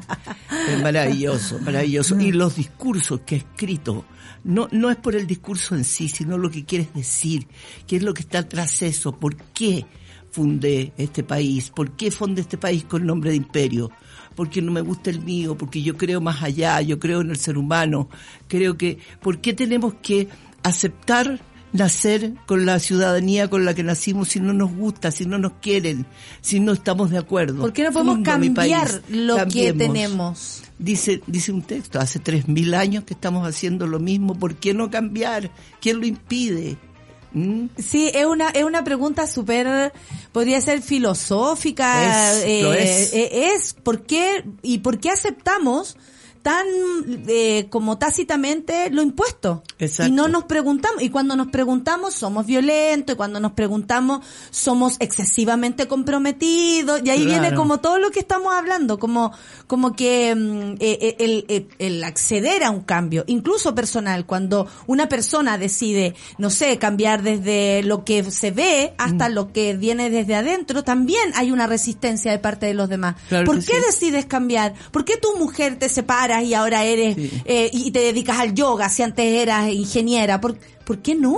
[0.67, 2.19] Es maravilloso, maravilloso.
[2.19, 4.05] Y los discursos que ha escrito,
[4.43, 7.47] no, no es por el discurso en sí, sino lo que quieres decir,
[7.87, 9.85] qué es lo que está tras eso, por qué
[10.31, 13.91] fundé este país, por qué fundé este país con nombre de imperio,
[14.39, 17.35] porque no me gusta el mío, porque yo creo más allá, yo creo en el
[17.35, 18.07] ser humano,
[18.47, 20.29] creo que, ¿por qué tenemos que
[20.63, 21.41] aceptar
[21.73, 25.55] nacer con la ciudadanía con la que nacimos si no nos gusta, si no nos
[25.61, 26.05] quieren,
[26.39, 27.59] si no estamos de acuerdo?
[27.59, 30.61] ¿Por qué no podemos Fundo cambiar lo que tenemos?
[30.77, 34.73] Dice, dice un texto, hace tres mil años que estamos haciendo lo mismo, ¿por qué
[34.73, 35.51] no cambiar?
[35.81, 36.77] ¿Quién lo impide?
[37.31, 37.67] ¿Mm?
[37.77, 39.93] Sí, es una, es una pregunta súper,
[40.31, 42.33] podría ser filosófica.
[42.43, 43.13] Es, lo es.
[43.13, 45.95] eh, es, ¿por qué, y por qué aceptamos
[46.49, 46.65] tan,
[47.27, 49.61] eh, como tácitamente lo impuesto?
[49.77, 50.11] Exacto.
[50.11, 54.95] Y no nos preguntamos, y cuando nos preguntamos somos violentos, y cuando nos preguntamos somos
[54.99, 57.41] excesivamente comprometidos, y ahí Claro.
[57.41, 59.31] viene como todo lo que estamos hablando, como,
[59.67, 64.67] como que mm, eh, eh, el, el- el acceder a un cambio, incluso personal, cuando
[64.87, 69.33] una persona decide, no sé, cambiar desde lo que se ve hasta Mm.
[69.33, 73.15] lo que viene desde adentro, también hay una resistencia de parte de los demás.
[73.27, 73.85] Claro ¿Por qué sí.
[73.85, 74.73] decides cambiar?
[74.91, 75.89] ¿Por qué tu mujer te
[76.43, 77.29] y ahora eres, Sí.
[77.45, 80.39] eh, y te dedicas al yoga si antes eras ingeniera?
[80.41, 81.37] ¿Por, ¿por qué no?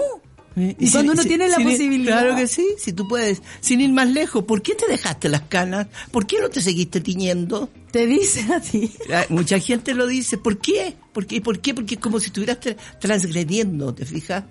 [0.58, 2.20] Eh, Y cuando uno tiene la ir- posibilidad.
[2.24, 5.44] Claro que sí, si tú puedes, sin ir más lejos, ¿por qué te dejaste las
[5.44, 5.88] canas?
[6.12, 7.70] ¿Por qué no te seguiste tiñendo?
[7.92, 8.92] Te dicen a ti.
[9.30, 10.96] Mucha gente lo dice, ¿por qué?
[11.14, 11.40] ¿Por qué?
[11.40, 11.74] ¿Por qué?
[11.74, 14.44] Porque es como si estuvieras tra- transgrediendo, ¿te fijas?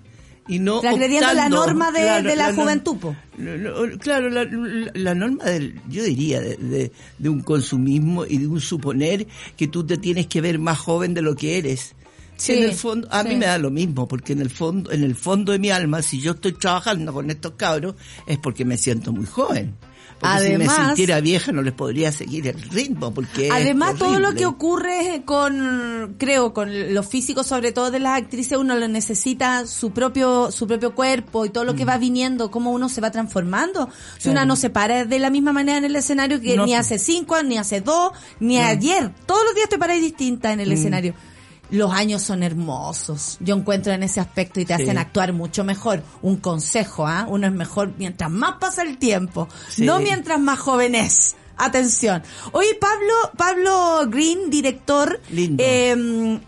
[0.51, 2.97] Y no Transgrediendo la norma de- claro, de la juventud,
[3.39, 8.61] lo- Claro, la, norma del, yo diría, de, de- de un consumismo y de un
[8.61, 9.27] suponer
[9.57, 11.95] que tú te tienes que ver más joven de lo que eres.
[12.37, 13.29] Si Sí, en el fondo, a sí.
[13.29, 16.03] mí me da lo mismo, porque en el fondo, en el fondo de mi alma,
[16.03, 17.95] si yo estoy trabajando con estos cabros,
[18.27, 19.75] es porque me siento muy joven.
[20.21, 24.21] Porque si me Además- sintiera vieja no les podría seguir el ritmo, porque Además, todo
[24.21, 28.87] lo que ocurre con, creo, con los físicos, sobre todo de las actrices, uno lo
[28.87, 33.01] necesita su propio, su propio cuerpo y todo lo que va viniendo, cómo uno se
[33.01, 33.89] va transformando.
[34.19, 34.45] Si una Mm.
[34.45, 34.47] Claro.
[34.49, 37.43] no se para de la misma manera en el escenario que No, ni hace cinco,
[37.43, 39.11] ni hace dos, ni ayer.
[39.27, 40.53] Todos los días te paras distinta Mm.
[40.53, 41.15] en el escenario.
[41.71, 43.37] Los años son hermosos.
[43.41, 44.83] Yo encuentro en ese aspecto y te Sí.
[44.83, 46.03] hacen actuar mucho mejor.
[46.23, 47.27] Un consejo, ¿ah?
[47.29, 49.85] Uno es mejor mientras más pasa el tiempo, Sí.
[49.85, 51.37] no mientras más joven es.
[51.65, 52.23] Atención.
[52.53, 55.63] Oye, Pablo, Pablo Green, director, Lindo.
[55.65, 55.93] eh,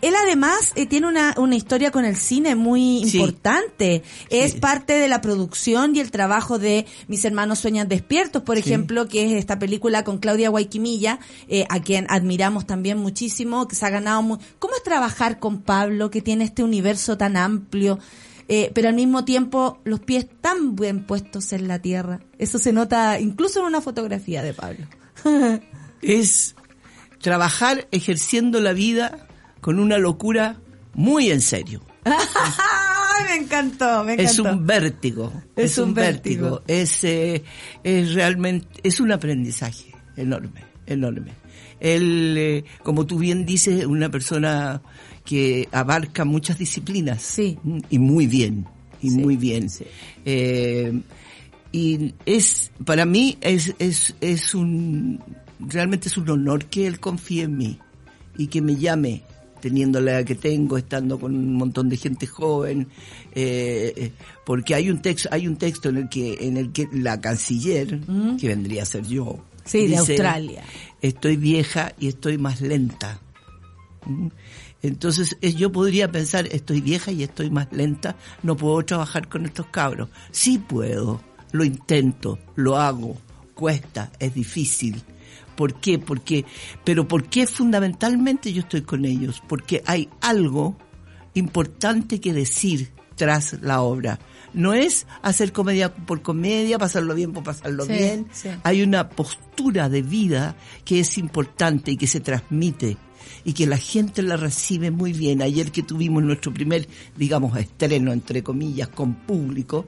[0.01, 3.17] él además eh, tiene una, una historia con el cine muy Sí.
[3.19, 4.03] importante.
[4.29, 4.59] Es Sí.
[4.59, 8.61] parte de la producción y el trabajo de Mis hermanos sueñan despiertos, por Sí.
[8.61, 13.75] ejemplo, que es esta película con Claudia Guayquimilla, eh, a quien admiramos también muchísimo, que
[13.75, 17.99] se ha ganado mu- ¿Cómo es trabajar con Pablo, que tiene este universo tan amplio?
[18.49, 22.19] eh, pero al mismo tiempo los pies tan bien puestos en la tierra.
[22.37, 24.85] Eso se nota incluso en una fotografía de Pablo.
[26.01, 26.55] Es
[27.21, 29.27] trabajar ejerciendo la vida
[29.61, 30.57] con una locura
[30.93, 31.81] muy en serio.
[32.05, 34.31] ¡Ay, me encantó, me encantó.
[34.31, 35.33] Es un vértigo.
[35.55, 36.49] Es Es, un un vértigo.
[36.49, 36.63] vértigo.
[36.67, 37.43] Es, eh,
[37.83, 41.31] es realmente, es un aprendizaje enorme, enorme.
[41.79, 44.81] Él, eh, como tú bien dices, es una persona
[45.25, 47.21] que abarca muchas disciplinas.
[47.21, 47.57] Sí.
[47.89, 48.65] Y muy bien,
[49.01, 49.69] y Sí, muy bien.
[49.69, 49.85] sí.
[50.25, 50.93] Eh,
[51.73, 55.21] y es, para mí es, es, es un,
[55.59, 57.79] realmente es un honor que él confíe en mí
[58.37, 59.23] y que me llame
[59.59, 62.87] teniendo la edad que tengo, estando con un montón de gente joven,
[63.33, 64.11] eh, eh,
[64.45, 67.99] porque hay un texto, hay un texto en el que, en el que la canciller,
[68.39, 69.69] que vendría a ser yo, Mm.
[69.69, 70.63] Sí, de Australia.
[71.01, 73.19] Estoy vieja y estoy más lenta.
[74.05, 74.27] ¿Mm?
[74.81, 79.67] Entonces yo podría pensar, estoy vieja y estoy más lenta, no puedo trabajar con estos
[79.67, 80.09] cabros.
[80.31, 81.21] Sí puedo,
[81.53, 83.15] lo intento, lo hago,
[83.53, 85.01] cuesta, es difícil.
[85.55, 85.99] ¿Por qué?
[85.99, 86.45] Porque,
[86.83, 89.41] pero ¿por qué fundamentalmente yo estoy con ellos?
[89.47, 90.75] Porque hay algo
[91.35, 94.19] importante que decir tras la obra.
[94.53, 98.27] No es hacer comedia por comedia, pasarlo bien por pasarlo Sí, bien.
[98.31, 98.49] sí.
[98.63, 100.55] Hay una postura de vida
[100.85, 102.97] que es importante y que se transmite
[103.45, 105.41] y que la gente la recibe muy bien.
[105.41, 109.85] Ayer que tuvimos nuestro primer, digamos, estreno, entre comillas, con público,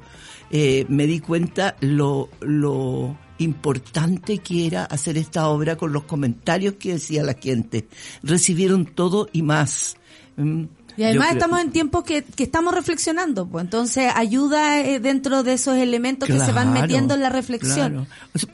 [0.52, 6.76] eh, me di cuenta lo, lo importante que era hacer esta obra con los comentarios
[6.76, 7.88] que decía la gente.
[8.24, 9.98] Recibieron todo y más.
[10.38, 10.64] Mm,
[10.98, 15.44] Y además creo- estamos en tiempos que, que estamos reflexionando, pues entonces ayuda eh, dentro
[15.44, 18.08] de esos elementos que se van metiendo en la reflexión.
[18.08, 18.08] claro.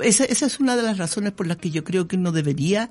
[0.03, 2.89] Esa, esa es una de las razones por las que yo creo que no debería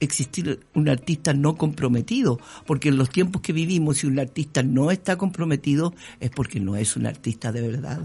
[0.00, 4.90] existir un artista no comprometido, porque en los tiempos que vivimos, si un artista no
[4.90, 8.00] está comprometido, es porque no es un artista de verdad.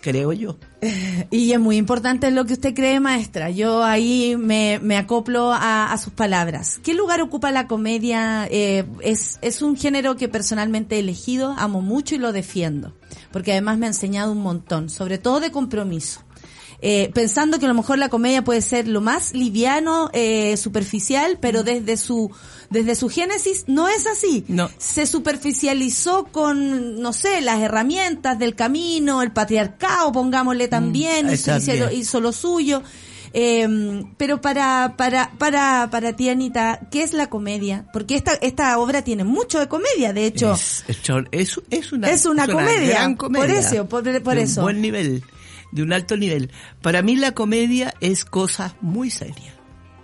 [0.00, 0.56] Creo yo.
[1.30, 3.50] Y es muy importante lo que usted cree, maestra.
[3.50, 6.80] Yo ahí me, me acoplo a, a sus palabras.
[6.82, 8.48] ¿Qué lugar ocupa la comedia?
[8.50, 12.94] Eh, es, es un género que personalmente he elegido, amo mucho y lo defiendo,
[13.30, 16.22] porque además me ha enseñado un montón, sobre todo de compromiso.
[16.82, 21.38] Eh, pensando que a lo mejor la comedia puede ser lo más liviano, eh, superficial,
[21.40, 22.30] pero desde su
[22.70, 24.44] desde su génesis no es así.
[24.48, 24.70] No.
[24.78, 31.50] Se superficializó con, no sé, las herramientas del camino, el patriarcado, pongámosle también, hizo, hizo
[31.66, 31.80] también.
[31.80, 32.82] lo- hizo lo suyo.
[33.32, 37.86] Eh, pero para, para, para, para ti, Anita, ¿qué es la comedia?
[37.92, 40.52] Porque esta, esta obra tiene mucho de comedia, de hecho.
[40.54, 40.98] Es, es,
[41.30, 43.46] es- es una, Es una comedia, gran comedia.
[43.46, 44.60] por eso, por- por de eso.
[44.60, 45.22] Un buen nivel,
[45.70, 46.50] de un alto nivel.
[46.82, 49.54] Para mí la comedia es cosa muy seria.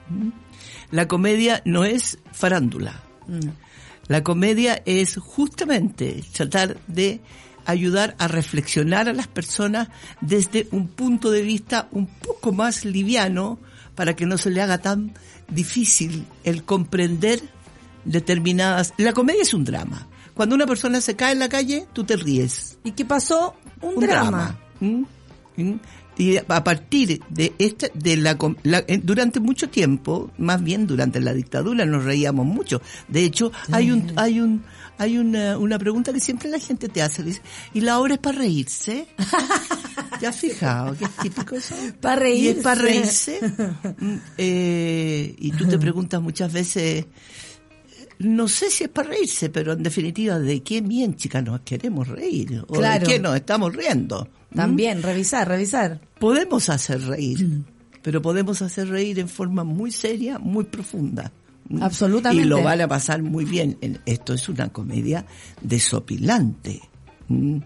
[0.09, 0.28] ¿Mm?
[0.90, 3.02] La comedia no es farándula.
[3.26, 3.48] Mm.
[4.08, 7.20] La comedia es justamente tratar de
[7.64, 9.88] ayudar a reflexionar a las personas
[10.20, 13.58] desde un punto de vista un poco más liviano
[13.96, 15.14] para que no se le haga tan
[15.48, 17.40] difícil el comprender
[18.04, 18.94] determinadas...
[18.98, 20.06] La comedia es un drama.
[20.34, 22.78] Cuando una persona se cae en la calle, tú te ríes.
[22.84, 23.56] ¿Y qué pasó?
[23.80, 24.58] Un, drama.
[24.80, 25.04] ¿Mm?
[25.56, 25.80] ¿Mm?
[26.18, 31.34] Y a partir de esta, de la, la- durante mucho tiempo, más bien durante la
[31.34, 32.80] dictadura, nos reíamos mucho.
[33.09, 34.62] De hecho, hay un, hay un,
[34.97, 37.43] hay una, una pregunta que siempre la gente te hace, dice,
[37.74, 39.06] ¿y la hora es para reírse?
[40.22, 40.97] ¿Ya has fijado?
[40.97, 41.74] Que es típico eso.
[42.01, 42.62] Para Y es reírse.
[42.62, 43.40] para reírse.
[43.98, 47.05] Mm, eh, y tú te preguntas muchas veces,
[48.20, 52.64] no sé si es para reírse, pero en definitiva, ¿de qué mienchica nos queremos reír?
[52.68, 53.06] ¿O Claro.
[53.06, 54.26] de qué nos estamos riendo?
[54.52, 54.56] ¿Mm?
[54.56, 56.01] También, revisar, revisar.
[56.18, 57.64] Podemos hacer reír, Mm.
[58.02, 61.32] pero podemos hacer reír en forma muy seria, muy profunda.
[61.68, 61.82] ¿Mm?
[61.82, 62.44] Absolutamente.
[62.44, 63.76] Y lo van a pasar muy bien.
[63.80, 65.26] En- Esto es una comedia
[65.60, 66.80] desopilante.
[67.28, 67.59] ¿Mm?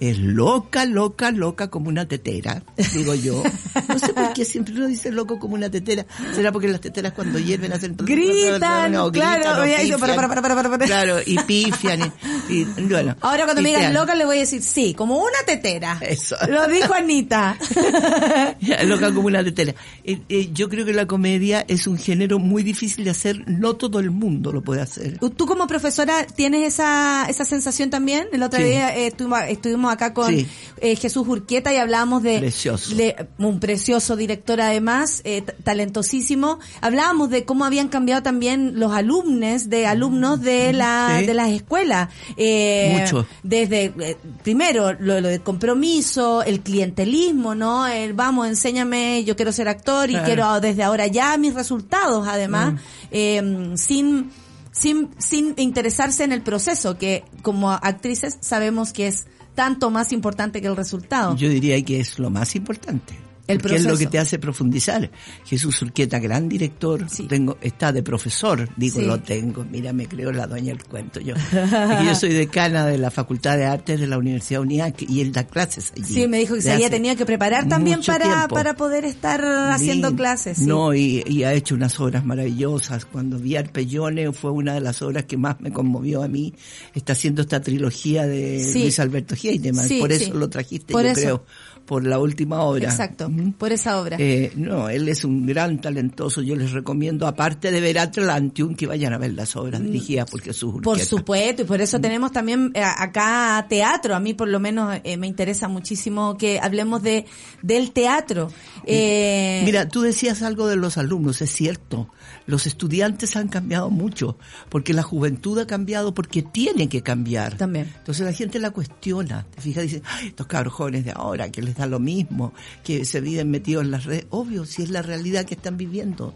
[0.00, 2.62] Es loca, loca, loca como una tetera,
[2.94, 3.42] digo yo.
[3.88, 6.06] No sé por qué siempre uno dice loco como una tetera.
[6.36, 7.96] ¿Será porque las teteras cuando hierven hacen...
[7.96, 10.30] Gritan, No, claro, gritan o oye, dice, para, pifian.
[10.30, 10.86] para, para, para, para.
[10.86, 12.12] Claro, y pifian.
[12.48, 15.38] Y, y, bueno, Ahora cuando me digas loca le voy a decir, sí, como una
[15.46, 15.98] tetera.
[16.00, 16.36] Eso.
[16.48, 17.56] Lo dijo Anita.
[18.84, 19.74] Loca como una tetera.
[20.04, 23.74] Eh, eh, yo creo que la comedia es un género muy difícil de hacer, no
[23.76, 25.18] todo el mundo lo puede hacer.
[25.18, 28.28] ¿Tú como profesora tienes esa, esa sensación también?
[28.32, 28.64] El otro Sí.
[28.66, 30.46] día eh, estuvimos, estuvimos acá con Sí.
[30.80, 32.38] eh, Jesús Urquieta y hablábamos de...
[32.38, 32.94] Precioso.
[32.94, 36.58] de- un precioso director además, eh, talentosísimo.
[36.80, 41.26] Hablábamos de cómo habían cambiado también los alumnos, de alumnos de la Sí.
[41.26, 42.08] de las escuelas.
[42.40, 43.26] Eh, Mucho.
[43.42, 47.86] Desde, eh, primero, lo, lo de compromiso, el clientelismo, ¿no?
[47.88, 50.26] El vamos, enséñame, yo quiero ser actor y Claro.
[50.26, 52.76] quiero desde ahora ya mis resultados, además, Mm.
[53.10, 54.30] eh, sin,
[54.70, 60.60] sin, sin interesarse en el proceso, que como actrices sabemos que es tanto más importante
[60.60, 61.34] que el resultado.
[61.34, 63.18] Yo diría que es lo más importante.
[63.48, 65.10] El porque es lo que te hace profundizar.
[65.44, 67.26] Jesús Urquieta, gran director, Sí.
[67.26, 69.06] tengo, está de profesor, digo, Sí.
[69.06, 71.34] lo tengo, mira, me creo la dueña del cuento yo.
[71.50, 75.32] Porque yo soy decana de la Facultad de Artes de la Universidad UNIAC y él
[75.32, 76.04] da clases allí.
[76.14, 78.54] Sí, me dijo que se había tenido que preparar también para, tiempo.
[78.54, 79.42] para poder estar
[79.72, 80.14] haciendo Sí.
[80.16, 80.58] clases.
[80.60, 83.06] No, y, y ha hecho unas obras maravillosas.
[83.06, 86.54] Cuando vi Arpellone fue una de las obras que más me conmovió a mí.
[86.94, 88.62] Está haciendo esta trilogía de.
[88.74, 89.86] Luis Alberto Heinemann.
[89.88, 91.20] Sí, por eso lo trajiste, Por yo eso.
[91.20, 91.44] creo,
[91.88, 92.90] por la última obra.
[92.90, 94.18] Exacto, por esa obra.
[94.20, 96.42] Eh, no, él es un gran talentoso.
[96.42, 100.40] Yo les recomiendo, aparte de ver Atlantium, que vayan a ver las obras dirigidas por
[100.40, 100.82] Jesús Mm.
[100.82, 104.14] Por supuesto, y por eso tenemos también eh, acá teatro.
[104.14, 107.26] A mí por lo menos eh, me interesa muchísimo que hablemos de
[107.62, 108.50] del teatro.
[108.84, 112.10] Eh, Mira, tú decías algo de los alumnos, es cierto.
[112.48, 114.38] Los estudiantes han cambiado mucho,
[114.70, 117.58] porque la juventud ha cambiado, porque tiene que cambiar.
[117.58, 117.92] También.
[117.98, 121.60] Entonces la gente la cuestiona, te fijas, dice, "Ay, estos cabros jóvenes de ahora, que
[121.60, 124.24] les da lo mismo, que se viven metidos en las redes.
[124.30, 126.34] Obvio, si es la realidad que están viviendo.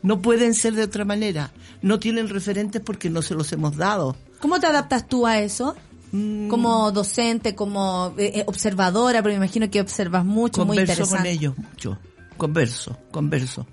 [0.00, 1.50] No pueden ser de otra manera.
[1.82, 4.14] No tienen referentes porque no se los hemos dado.
[4.38, 5.74] ¿Cómo te adaptas tú a eso?
[6.12, 6.46] Mm.
[6.46, 11.16] Como docente, como eh, eh, observadora, pero me imagino que observas mucho, muy converso interesante.
[11.16, 11.98] con ellos mucho,
[12.36, 13.66] converso, converso.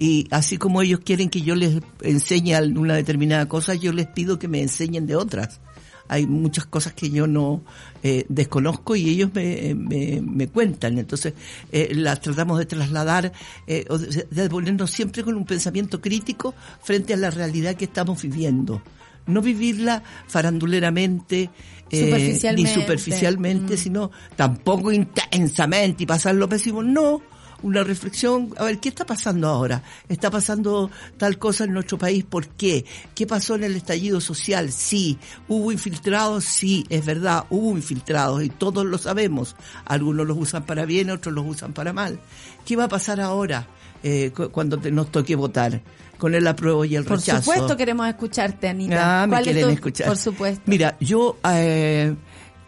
[0.00, 4.38] Y así como ellos quieren que yo les enseñe una determinada cosa, yo les pido
[4.38, 5.60] que me enseñen de otras.
[6.08, 7.62] Hay muchas cosas que yo no
[8.02, 10.98] eh, desconozco y ellos me, me, me cuentan.
[10.98, 11.34] Entonces
[11.70, 13.30] eh, las tratamos de trasladar,
[13.68, 13.84] eh,
[14.30, 18.82] de, ponernos siempre con un pensamiento crítico frente a la realidad que estamos viviendo.
[19.26, 21.50] no vivirla faranduleramente, eh,
[21.90, 22.74] ni Superficialmente.
[22.74, 23.78] superficialmente, Mm.
[23.78, 27.20] sino tampoco intensamente y pasarlo pésimo, no.
[27.62, 29.82] Una reflexión, a ver, ¿qué está pasando ahora?
[30.08, 32.24] ¿Está pasando tal cosa en nuestro país?
[32.24, 32.84] ¿Por qué?
[33.14, 34.72] ¿Qué pasó en el estallido social?
[34.72, 35.18] Sí.
[35.48, 36.44] ¿Hubo infiltrados?
[36.44, 39.56] Sí, es verdad, hubo infiltrados y todos lo sabemos.
[39.84, 42.18] Algunos los usan para bien, otros los usan para mal.
[42.64, 43.66] ¿Qué va a pasar ahora
[44.02, 45.80] eh, cu- cuando te- nos toque votar?
[46.16, 47.42] Con el apruebo y el Por rechazo.
[47.50, 49.22] supuesto queremos escucharte, Anita.
[49.22, 50.06] Ah, me ¿Cuál es quieren tu- escuchar.
[50.06, 50.62] Por supuesto.
[50.66, 52.14] Mira, yo eh,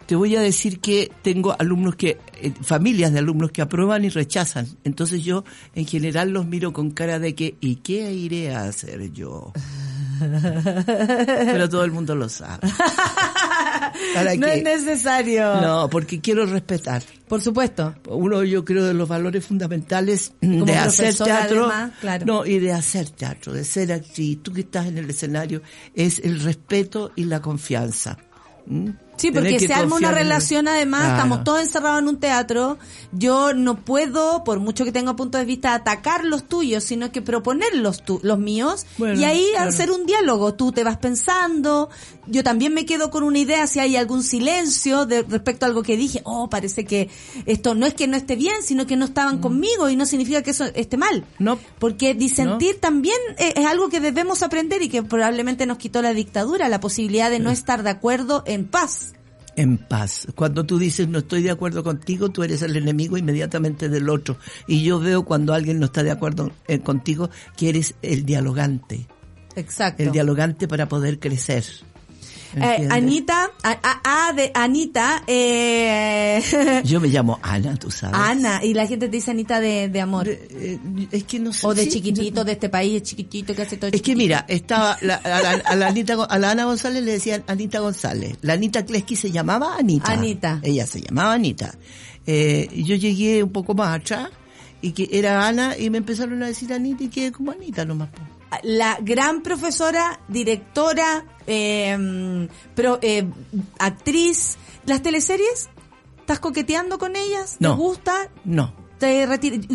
[0.05, 4.09] te voy a decir que tengo alumnos que, eh, familias de alumnos que aprueban y
[4.09, 4.67] rechazan.
[4.83, 5.43] Entonces yo,
[5.75, 9.53] en general, los miro con cara de que, ¿y qué iré a hacer yo?
[10.85, 12.67] Pero todo el mundo lo sabe.
[14.13, 14.57] ¿Para no qué?
[14.57, 15.61] es necesario.
[15.61, 17.03] No, porque quiero respetar.
[17.27, 17.95] Por supuesto.
[18.07, 21.65] Uno, yo creo, de los valores fundamentales Como de hacer teatro.
[21.65, 22.25] además, claro.
[22.25, 24.41] No, y de hacer teatro, de ser actriz.
[24.41, 25.61] Tú que estás en el escenario,
[25.95, 28.17] es el respeto y la confianza.
[28.65, 28.89] ¿Mm?
[29.15, 31.15] Sí, porque que se arma una el- relación además, Claro.
[31.15, 32.77] estamos todos encerrados en un teatro,
[33.11, 37.21] yo no puedo, por mucho que tenga punto de vista, atacar los tuyos, sino que
[37.21, 39.69] proponer los, tu- los míos Bueno, y ahí claro.
[39.69, 41.89] hacer un diálogo, tú te vas pensando,
[42.27, 45.83] yo también me quedo con una idea si hay algún silencio de, respecto a algo
[45.83, 47.09] que dije, oh, parece que
[47.45, 50.41] esto no es que no esté bien, sino que no estaban conmigo y no significa
[50.41, 51.21] que eso esté mal.
[51.39, 51.43] Mm.
[51.43, 51.59] No.
[51.79, 56.13] Porque disentir también eh, es algo que debemos aprender y que probablemente nos quitó la
[56.13, 59.02] dictadura, la posibilidad de no estar de acuerdo en paz.
[59.55, 60.27] En paz.
[60.35, 64.37] Cuando tú dices no estoy de acuerdo contigo, tú eres el enemigo inmediatamente del otro.
[64.67, 69.07] Y yo veo cuando alguien no está de acuerdo eh, contigo que eres el dialogante.
[69.55, 70.01] Exacto.
[70.01, 71.63] El dialogante para poder crecer.
[72.55, 72.87] Eh.
[72.91, 73.71] Anita, a,
[74.03, 78.15] a- a de Anita, eh, Yo me llamo Ana, tú sabes.
[78.19, 80.27] Ana, y la gente te dice Anita de, de amor.
[80.29, 80.79] Eh,
[81.11, 81.65] es que no sé.
[81.65, 84.45] o de sí, chiquitito, de este país, es chiquitito, que hace todo Es que mira,
[84.47, 88.37] estaba la- a, la, a la Anita, a la Ana González le decían Anita González.
[88.41, 90.11] La Anita Kleski se llamaba Anita.
[90.11, 90.59] Anita.
[90.61, 91.73] Ella se llamaba Anita.
[92.25, 94.29] Eh, yo llegué un poco más atrás
[94.81, 98.09] y que era Ana y me empezaron a decir Anita y quedé como Anita nomás.
[98.63, 103.25] La gran profesora, directora, eh, pro- eh,
[103.79, 105.69] actriz, las teleseries,
[106.19, 107.57] ¿estás coqueteando con ellas?
[107.59, 107.75] ¿Te No.
[107.75, 108.29] gusta?
[108.45, 108.73] No.
[108.99, 109.27] Te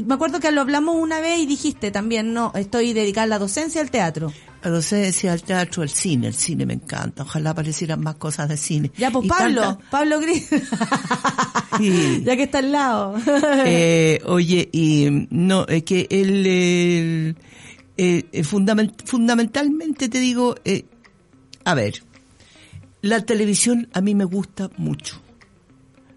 [0.07, 3.39] Me acuerdo que lo hablamos una vez y dijiste también, no, estoy dedicada a la
[3.39, 4.33] docencia al teatro.
[4.63, 6.29] La docencia, al teatro, al cine.
[6.29, 7.23] El cine me encanta.
[7.25, 8.91] Ojalá aparecieran más cosas de cine.
[8.97, 10.49] Ya, pues Y Pablo, tanta- Pablo Gris.
[11.79, 12.23] Sí.
[12.25, 13.15] ya que está al lado.
[13.67, 17.37] Eh, oye, y no, es que el-
[17.99, 20.87] eh, eh, fundament- fundamentalmente te digo, eh,
[21.65, 22.03] a ver,
[23.03, 25.21] la televisión a mí me gusta mucho,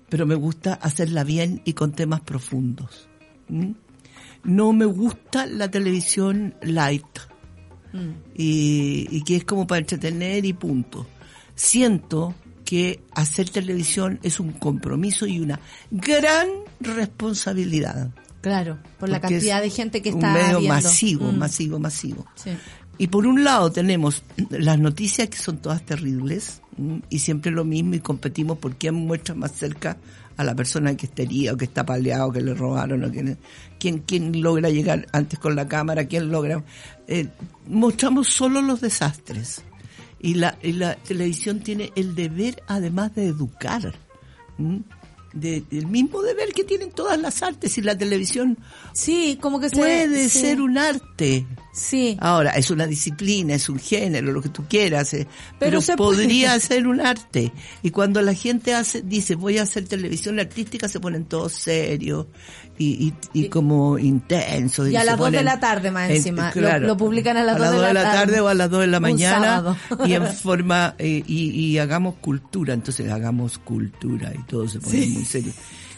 [0.10, 3.10] pero me gusta hacerla bien y con temas profundos.
[4.44, 7.20] No me gusta la televisión light
[8.36, 11.06] y, y que es como para entretener y punto.
[11.54, 12.34] Siento
[12.64, 15.60] que hacer televisión es un compromiso y una
[15.92, 16.48] gran
[16.80, 18.12] responsabilidad.
[18.42, 20.76] Claro, por la cantidad de gente que un está medio viendo.
[20.76, 21.38] masivo, Mm.
[21.38, 22.26] masivo, masivo.
[22.36, 22.50] Sí.
[22.98, 27.02] Y por un lado tenemos las noticias que son todas terribles ¿m?
[27.10, 29.98] y siempre lo mismo y competimos por quién muestra más cerca
[30.38, 33.38] a la persona que está herida o que está paleado, que le robaron o quién,
[33.80, 36.64] quién, quién logra llegar antes con la cámara, quién logra...
[37.08, 37.28] eh,
[37.68, 39.64] mostramos solo los desastres.
[40.20, 43.94] Y la, y la televisión tiene el deber además de educar.
[44.60, 44.82] ¿m?
[45.34, 48.58] De, el mismo deber que tienen todas las artes y la televisión
[48.94, 49.78] Sí, como que se...
[49.78, 50.40] puede sí.
[50.40, 51.46] ser un arte.
[51.74, 52.18] Sí.
[52.20, 55.26] Ahora, es una disciplina, es un género, lo que tú quieras, eh,
[55.58, 57.54] Pero pero, se podría ser un arte.
[57.82, 62.28] Y cuando la gente hace, dice, voy a hacer televisión artística, se ponen todos serios
[62.78, 64.90] y, y, y como intensos.
[64.90, 66.52] Y a las dos de ponen la tarde más en- encima.
[66.56, 68.42] Lo- lo publican a las dos dos de la tarde.
[68.42, 69.78] o a las dos de la mañana.
[70.06, 72.74] Y en forma, eh, y, y hagamos cultura.
[72.74, 75.54] Entonces hagamos cultura y todo se pone muy serio.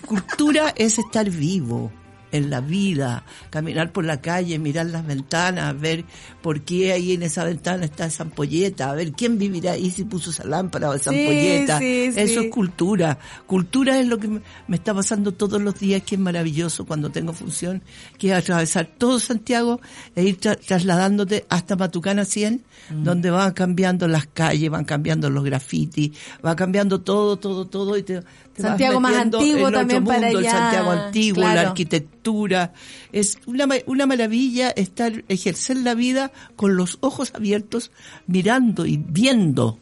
[0.05, 1.91] Cultura es estar vivo
[2.33, 6.03] en la vida, caminar por la calle, mirar las ventanas, ver
[6.41, 10.03] por qué ahí en esa ventana está esa ampolleta, a ver quién vivirá ahí si
[10.03, 11.79] puso esa lámpara o esa Sí, ampolleta.
[11.79, 12.45] sí, Eso sí.
[12.47, 13.17] es cultura.
[13.47, 14.41] Cultura es lo que me,
[14.75, 17.81] está pasando todos los días, que es maravilloso cuando tengo función,
[18.17, 19.79] que es atravesar todo Santiago
[20.15, 23.03] e ir tra- trasladándote hasta Matucana 100, Mm.
[23.05, 26.11] donde van cambiando las calles, van cambiando los grafitis,
[26.45, 28.21] va cambiando todo, todo, todo y te,
[28.57, 31.69] Santiago más antiguo también para el allá, Santiago antiguo, la claro.
[31.69, 32.73] arquitectura.
[33.11, 37.91] Es una, una maravilla estar, ejercer la vida con los ojos abiertos,
[38.27, 39.79] mirando y viendo.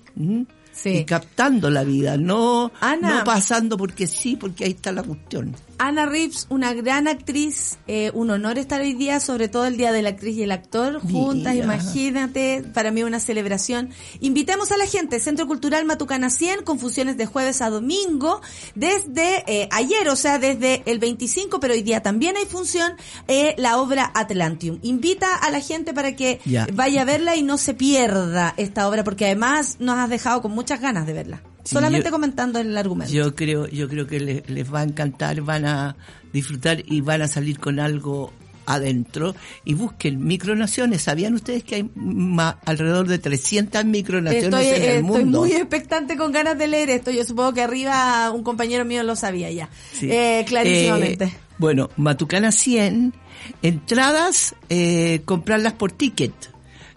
[0.86, 3.20] Y captando la vida, no, Ana.
[3.20, 5.54] no pasando porque sí, porque ahí está la cuestión.
[5.84, 9.92] Ana Reeves, una gran actriz, eh, un honor estar hoy día, sobre todo el Día
[9.92, 11.66] de la Actriz y el Actor, juntas, Mira.
[11.66, 13.90] imagínate, para mí una celebración.
[14.20, 18.42] Invitemos a la gente, Centro Cultural Matucana 100, con funciones de jueves a domingo,
[18.76, 22.94] desde eh, ayer, o sea, desde el 25, pero hoy día también hay función,
[23.28, 24.78] eh, la obra Atlantium.
[24.84, 26.68] Invita a la gente para que Ya.
[26.72, 30.52] vaya a verla y no se pierda esta obra, porque además nos has dejado con
[30.52, 31.42] muchas ganas de verla.
[31.64, 33.14] Sí, Solamente yo- comentando el argumento.
[33.14, 35.96] Yo creo, yo creo que le- les va a encantar, van a
[36.34, 38.32] disfrutar y van a salir con algo
[38.66, 39.36] adentro
[39.66, 41.02] y busquen micronaciones.
[41.02, 45.40] ¿Sabían ustedes que hay ma- alrededor de 300 micronaciones Estoy, en el estoy mundo?
[45.42, 47.12] muy expectante con ganas de leer esto.
[47.12, 49.68] Yo supongo que arriba un compañero mío lo sabía ya.
[49.94, 50.10] Sí.
[50.12, 51.26] Eh, clarísimamente.
[51.26, 53.14] Eh, bueno, Matucana 100,
[53.62, 56.34] entradas, eh, comprarlas por ticket.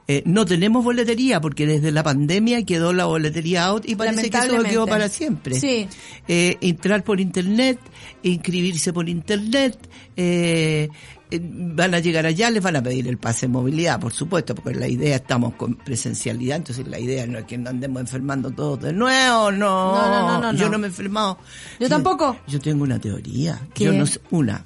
[0.06, 4.36] Eh, no tenemos boletería porque desde la pandemia quedó la boletería out y parece que
[4.36, 5.58] eso quedó para siempre.
[5.58, 5.88] Sí.
[6.28, 7.78] Eh, entrar por internet,
[8.22, 9.78] inscribirse por internet,
[10.16, 10.88] eh,
[11.30, 14.54] eh, van a llegar allá, les van a pedir el pase de movilidad, por supuesto,
[14.54, 18.82] porque la idea estamos con presencialidad, entonces la idea no es que andemos enfermando todos
[18.82, 19.94] de nuevo, no.
[19.94, 20.72] No, no, no, no, Yo no.
[20.72, 21.38] no me he enfermado.
[21.80, 22.36] Yo tampoco.
[22.46, 23.60] Yo tengo una teoría.
[23.72, 23.84] ¿Qué?
[23.84, 24.62] Yo no sé, una.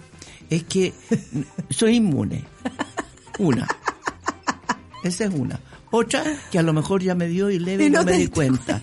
[0.51, 0.93] Es que
[1.71, 2.45] soy inmune.
[3.39, 3.69] Una.
[5.03, 5.61] Esa es una.
[5.91, 8.19] Otra, que a lo mejor ya me dio y leve Y no no, me di
[8.19, 8.83] diste cuenta.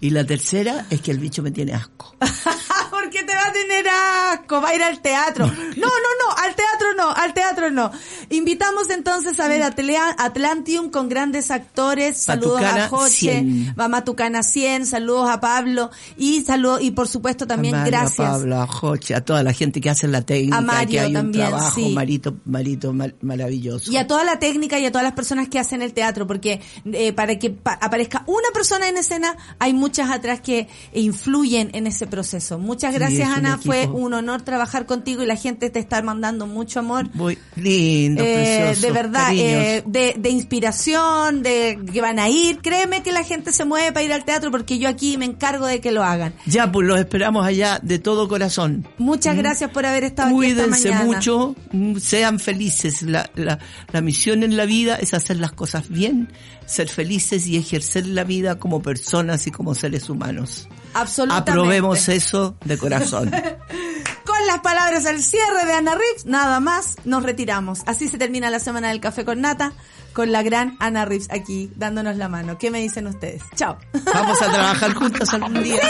[0.00, 2.14] Y la tercera es que el bicho me tiene asco.
[2.90, 3.86] ¿Por qué te va a tener
[4.32, 4.60] asco?
[4.60, 5.46] Va a ir al teatro.
[5.46, 7.90] No, no, no, al teatro no, al teatro no.
[8.30, 12.18] Invitamos entonces a ver Atlantium con grandes actores.
[12.18, 13.74] Saludos Matucana a Joche, 100.
[13.78, 18.28] va Matucana 100, saludos a Pablo y saludos y por supuesto también a Mario, gracias.
[18.28, 21.00] A Pablo, a Joche, a toda la gente que hace la técnica, A Mario que
[21.00, 21.92] hay también, un trabajo, sí.
[21.94, 23.90] Marito, Marito mal- maravilloso.
[23.90, 26.60] Y a toda la técnica y a todas las personas que hacen el teatro, porque
[26.92, 31.86] eh, para que pa- aparezca una persona en escena, hay muchas atrás que influyen en
[31.86, 32.58] ese proceso.
[32.58, 32.98] Muchas Sí,
[33.28, 33.58] gracias, un Ana.
[33.58, 37.08] Fue un honor trabajar contigo y la gente te está mandando mucho amor.
[37.14, 38.86] Muy lindo, Eh, precioso.
[38.86, 42.58] de verdad, eh, de, de inspiración, de que van a ir.
[42.58, 45.66] Créeme que la gente se mueve para ir al teatro porque yo aquí me encargo
[45.66, 46.34] de que lo hagan.
[46.46, 48.86] Ya, pues los esperamos allá de todo corazón.
[48.98, 50.64] Muchas gracias por haber estado aquí esta Mm.
[50.70, 51.04] Cuídense mañana.
[51.06, 53.02] mucho, mm, sean felices.
[53.02, 53.58] La, la,
[53.92, 56.28] la misión en la vida es hacer las cosas bien,
[56.66, 60.68] ser felices y ejercer la vida como personas y como seres humanos.
[60.94, 61.50] Absolutamente.
[61.50, 63.30] Aprobemos eso de corazón.
[64.24, 67.80] Con las palabras al cierre de Ana Reeves, nada más, nos retiramos.
[67.86, 69.72] Así se termina la semana del café con nata,
[70.12, 72.58] con la gran Ana Reeves aquí dándonos la mano.
[72.58, 73.42] ¿Qué me dicen ustedes?
[73.54, 73.78] Chao.
[74.12, 75.80] Vamos a trabajar juntos algún día.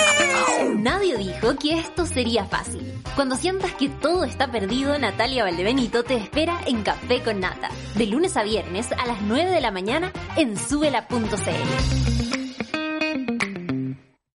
[0.76, 3.02] Nadie dijo que esto sería fácil.
[3.16, 8.06] Cuando sientas que todo está perdido, Natalia Valdebenito te espera en Café con Nata, de
[8.06, 12.37] lunes a viernes a las 9 de la mañana en subela.cl.